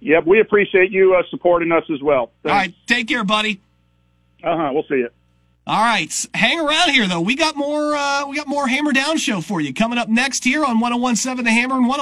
Yep, 0.00 0.26
we 0.26 0.40
appreciate 0.40 0.90
you 0.90 1.14
uh, 1.14 1.22
supporting 1.30 1.72
us 1.72 1.84
as 1.90 2.02
well. 2.02 2.30
All 2.44 2.50
right, 2.50 2.74
take 2.86 3.08
care, 3.08 3.24
buddy. 3.24 3.60
Uh 4.42 4.56
huh. 4.56 4.70
We'll 4.74 4.82
see 4.84 4.96
you. 4.96 5.08
All 5.66 5.80
right, 5.80 6.26
hang 6.34 6.60
around 6.60 6.90
here 6.90 7.08
though. 7.08 7.22
We 7.22 7.36
got 7.36 7.56
more. 7.56 7.96
Uh, 7.96 8.26
we 8.28 8.36
got 8.36 8.46
more 8.46 8.68
Hammer 8.68 8.92
Down 8.92 9.16
show 9.16 9.40
for 9.40 9.62
you 9.62 9.72
coming 9.72 9.96
up 9.96 10.10
next 10.10 10.44
here 10.44 10.62
on 10.62 10.78
101.7 10.78 11.42
The 11.42 11.50
Hammer 11.50 11.76
and 11.76 11.88
101. 11.88 12.00